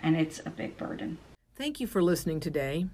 and 0.00 0.16
it's 0.16 0.40
a 0.46 0.50
big 0.50 0.76
burden. 0.78 1.18
Thank 1.56 1.78
you 1.78 1.86
for 1.86 2.02
listening 2.02 2.40
today. 2.40 2.88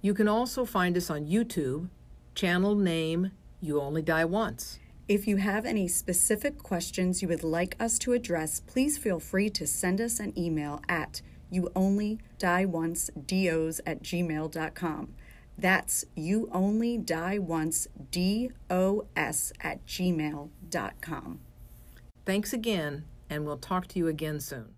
You 0.00 0.12
can 0.12 0.26
also 0.26 0.64
find 0.64 0.96
us 0.96 1.08
on 1.08 1.26
YouTube, 1.26 1.88
channel 2.34 2.74
name 2.74 3.30
You 3.60 3.80
Only 3.80 4.02
Die 4.02 4.24
Once. 4.24 4.80
If 5.06 5.28
you 5.28 5.36
have 5.36 5.64
any 5.64 5.86
specific 5.86 6.58
questions 6.58 7.22
you 7.22 7.28
would 7.28 7.44
like 7.44 7.76
us 7.78 8.00
to 8.00 8.12
address, 8.12 8.58
please 8.60 8.98
feel 8.98 9.20
free 9.20 9.50
to 9.50 9.68
send 9.68 10.00
us 10.00 10.18
an 10.18 10.36
email 10.36 10.82
at 10.88 11.22
youonlydieoncedos 11.52 13.80
at 13.86 14.02
gmail.com. 14.02 15.14
That's 15.58 16.04
you 16.16 16.48
only 16.50 16.98
die 16.98 17.38
once 17.38 17.86
dos 18.10 19.52
at 19.60 19.86
gmail.com. 19.86 21.40
Thanks 22.24 22.52
again, 22.52 23.04
and 23.30 23.44
we'll 23.44 23.58
talk 23.58 23.86
to 23.88 23.98
you 23.98 24.06
again 24.08 24.40
soon. 24.40 24.74